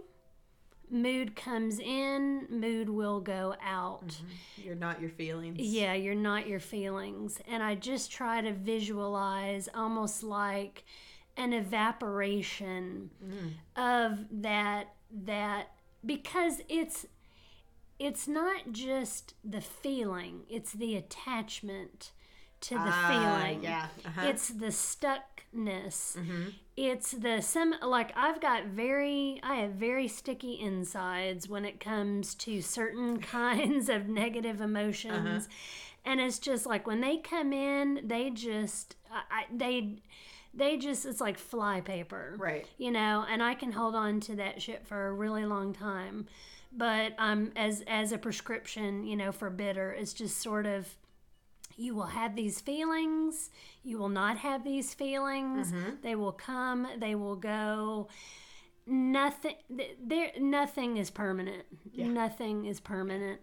[0.91, 4.09] Mood comes in, mood will go out.
[4.09, 4.63] Mm-hmm.
[4.65, 5.59] You're not your feelings.
[5.61, 7.39] Yeah, you're not your feelings.
[7.47, 10.85] And I just try to visualize almost like
[11.37, 13.53] an evaporation mm.
[13.77, 15.73] of that that
[16.05, 17.07] because it's
[17.99, 22.13] it's not just the feeling, it's the attachment
[22.61, 23.63] to the Ah, feeling.
[23.63, 24.27] yeah, uh-huh.
[24.29, 26.17] It's the stuckness.
[26.77, 32.35] It's the some like I've got very I have very sticky insides when it comes
[32.37, 35.49] to certain kinds of negative emotions.
[36.05, 40.03] And it's just like when they come in, they just I, they
[40.55, 42.67] they just it's like flypaper Right.
[42.79, 46.27] you know and i can hold on to that shit for a really long time
[46.73, 50.97] but um as as a prescription you know for bitter it's just sort of
[51.79, 53.51] you will have these feelings.
[53.85, 55.73] You will not have these feelings.
[56.03, 56.89] They will come.
[56.99, 58.09] They will go.
[58.85, 59.55] Nothing
[60.03, 61.65] there nothing is permanent.
[62.09, 63.41] Nothing is permanent.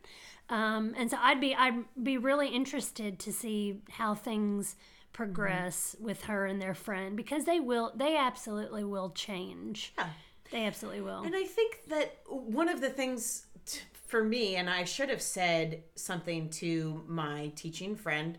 [0.50, 4.76] Um, and so i'd be i'd be really interested to see how things
[5.12, 9.94] progress with her and their friend because they will they absolutely will change.
[9.98, 10.10] Yeah.
[10.52, 14.70] They absolutely will And I think that one of the things t- for me, and
[14.70, 18.38] I should have said something to my teaching friend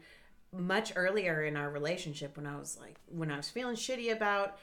[0.52, 4.58] much earlier in our relationship when I was like, when I was feeling shitty about,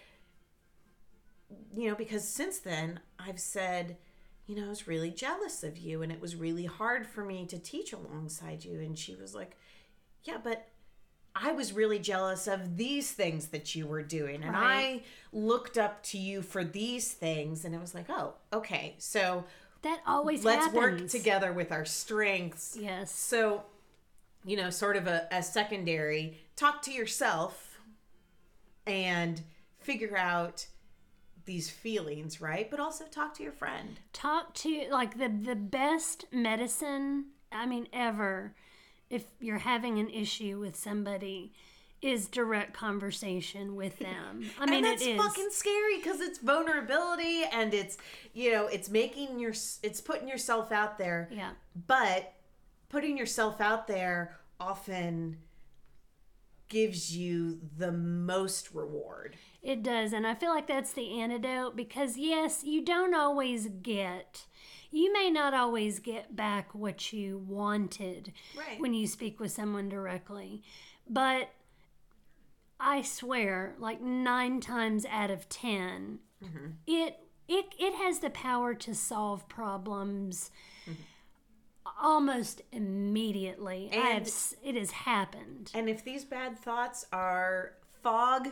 [1.75, 3.97] you know, because since then I've said,
[4.47, 7.45] you know, I was really jealous of you and it was really hard for me
[7.47, 8.79] to teach alongside you.
[8.79, 9.55] And she was like,
[10.23, 10.67] yeah, but
[11.35, 14.43] I was really jealous of these things that you were doing.
[14.43, 15.01] And Right.
[15.01, 17.65] I looked up to you for these things.
[17.65, 18.95] And it was like, oh, okay.
[18.99, 19.45] So
[19.81, 22.77] That always let's work together with our strengths.
[22.79, 23.11] Yes.
[23.11, 23.63] So,
[24.45, 27.79] you know, sort of a, a secondary talk to yourself
[28.85, 29.41] and
[29.79, 30.67] figure out
[31.45, 32.69] these feelings, right?
[32.69, 33.99] But also talk to your friend.
[34.13, 38.53] talk to like the the best medicine i mean ever
[39.13, 41.53] if you're having an issue with somebody
[42.01, 44.49] is direct conversation with them.
[44.59, 45.21] I mean and that's it is.
[45.21, 47.97] fucking scary because it's vulnerability and it's
[48.33, 49.53] you know it's making your
[49.83, 51.29] it's putting yourself out there.
[51.31, 51.51] Yeah.
[51.87, 52.33] But
[52.89, 55.37] putting yourself out there often
[56.67, 59.37] gives you the most reward.
[59.61, 64.45] It does and i feel like that's the antidote because yes you don't always get
[64.93, 68.79] you may not always get back what you wanted Right.
[68.79, 70.61] when you speak with someone directly
[71.09, 71.49] but
[72.79, 76.67] i swear like nine times out of 10 mm-hmm.
[76.87, 80.51] it it it has the power to solve problems
[80.89, 81.01] mm-hmm.
[82.01, 83.89] almost immediately.
[83.91, 84.29] I have,
[84.63, 85.71] it has happened.
[85.73, 88.49] And if these bad thoughts are fog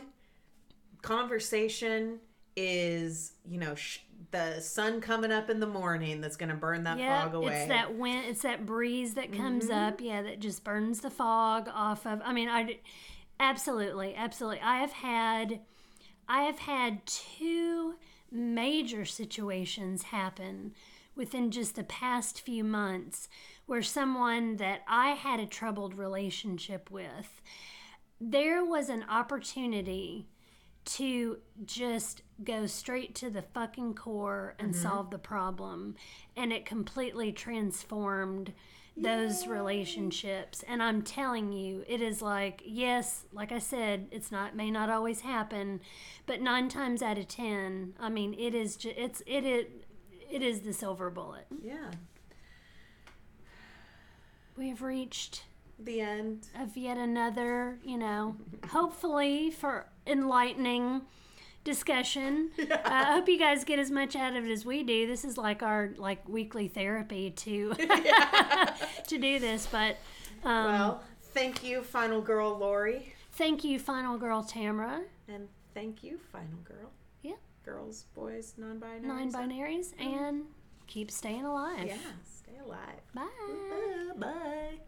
[1.02, 2.20] conversation
[2.56, 3.98] is you know sh-
[4.30, 7.50] the sun coming up in the morning that's going to burn that Yeah, fog away
[7.52, 7.58] Mm-hmm.
[7.60, 11.68] it's that wind, it's that breeze that comes up, yeah, that just burns the fog
[11.72, 12.20] off of.
[12.24, 12.78] I mean, I
[13.40, 14.60] absolutely, absolutely.
[14.60, 15.60] I have had,
[16.28, 17.96] I have had two
[18.30, 20.72] major situations happen
[21.14, 23.28] within just the past few months
[23.66, 27.42] where someone that I had a troubled relationship with,
[28.20, 30.28] there was an opportunity
[30.84, 34.82] to just go straight to the fucking core and mm-hmm.
[34.82, 35.94] solve the problem.
[36.36, 38.52] And it completely transformed
[38.96, 40.62] those relationships.
[40.68, 44.90] And I'm telling you, it is like, yes, like I said, it's not, may not
[44.90, 45.80] always happen,
[46.26, 49.66] but nine times out of 10, I mean, it is, ju- it's, it is,
[50.30, 51.46] it is the silver bullet.
[51.62, 51.90] yeah
[54.56, 55.44] We have reached
[55.78, 58.36] the end of yet another, you know,
[58.70, 61.02] hopefully for enlightening
[61.64, 62.50] discussion.
[62.72, 65.06] Uh, I hope you guys get as much out of it as we do.
[65.06, 67.72] This is like our like weekly therapy to
[69.06, 69.66] to do this.
[69.70, 69.96] But
[70.44, 71.02] um, well
[71.34, 75.00] thank you final girl lori thank you, final girl Tamara.
[75.28, 76.90] and thank you final girl
[77.22, 77.32] Yeah,
[77.64, 80.44] girls boys non-binary non-binaries, and
[80.86, 81.86] keep staying alive.
[81.86, 83.28] yeah stay alive Bye.
[84.18, 84.78] bye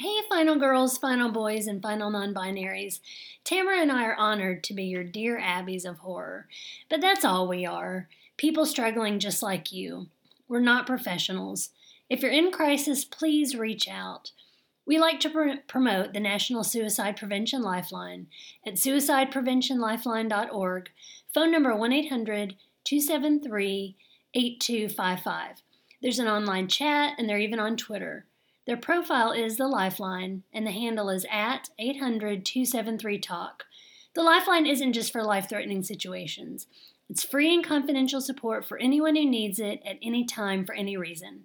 [0.00, 3.00] Hey, final girls, final boys, and final non binaries.
[3.44, 6.48] Tamara and I are honored to be your dear Abbeys of horror.
[6.88, 10.06] But that's all we are people struggling just like you.
[10.48, 11.68] We're not professionals.
[12.08, 14.30] If you're in crisis, please reach out.
[14.86, 18.28] We like to pr- promote the National Suicide Prevention Lifeline
[18.66, 20.90] at suicidepreventionlifeline.org,
[21.34, 23.96] phone number 1 800 273
[24.32, 25.56] 8255.
[26.00, 28.24] There's an online chat, and they're even on Twitter.
[28.66, 33.64] Their profile is The Lifeline, and the handle is at 800 273 TALK.
[34.14, 36.66] The Lifeline isn't just for life threatening situations,
[37.10, 40.96] it's free and confidential support for anyone who needs it at any time for any
[40.96, 41.42] reason.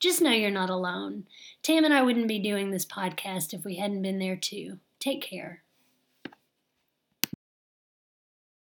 [0.00, 1.26] Just know you're not alone.
[1.62, 4.78] Tam and I wouldn't be doing this podcast if we hadn't been there too.
[4.98, 5.61] Take care.